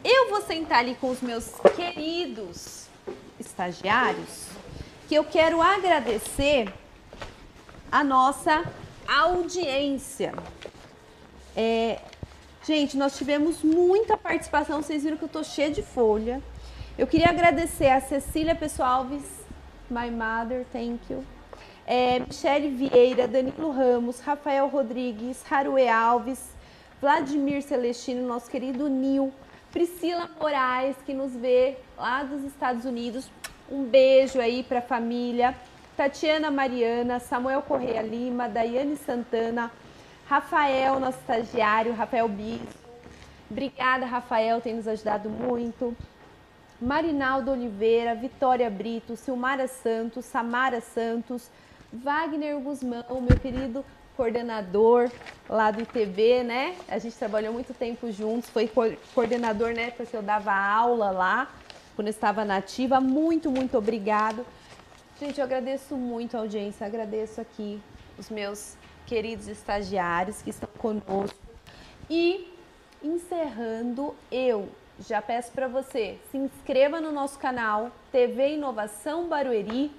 [0.03, 2.89] Eu vou sentar ali com os meus queridos
[3.39, 4.49] estagiários,
[5.09, 6.73] que eu quero agradecer
[7.91, 8.65] a nossa
[9.07, 10.35] audiência.
[11.57, 12.01] É,
[12.65, 16.43] gente, nós tivemos muita participação, vocês viram que eu tô cheia de folha.
[16.97, 19.23] Eu queria agradecer a Cecília Pessoalves,
[19.91, 21.25] my mother, thank you.
[21.87, 26.41] É, Michele Vieira, Danilo Ramos, Rafael Rodrigues, Haruê Alves,
[27.01, 29.33] Vladimir Celestino, nosso querido Nil,
[29.73, 33.31] Priscila Moraes, que nos vê lá dos Estados Unidos.
[33.71, 35.55] Um beijo aí para a família.
[35.99, 39.69] Tatiana Mariana, Samuel Correia Lima, Daiane Santana,
[40.29, 42.69] Rafael, nosso estagiário, Rafael Bispo.
[43.51, 45.97] Obrigada, Rafael, tem nos ajudado muito.
[46.81, 51.51] Marinaldo Oliveira, Vitória Brito, Silmara Santos, Samara Santos,
[51.93, 53.85] Wagner Guzmão, meu querido
[54.17, 55.11] coordenador
[55.49, 56.77] lá do ITV, né?
[56.87, 58.71] A gente trabalhou muito tempo juntos, foi
[59.13, 61.49] coordenador, né, porque eu dava aula lá,
[61.97, 63.01] quando eu estava nativa.
[63.01, 64.47] Muito, muito obrigado.
[65.19, 67.83] Gente, eu agradeço muito a audiência, agradeço aqui
[68.17, 71.37] os meus queridos estagiários que estão conosco.
[72.09, 72.55] E
[73.03, 74.69] encerrando, eu
[75.01, 79.91] já peço para você, se inscreva no nosso canal TV Inovação Barueri.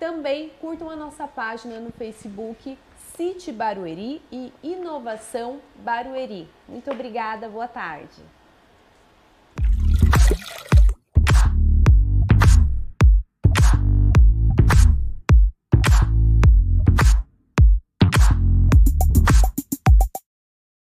[0.00, 2.78] Também curtam a nossa página no Facebook
[3.14, 6.48] City Barueri e Inovação Barueri.
[6.66, 8.22] Muito obrigada, boa tarde.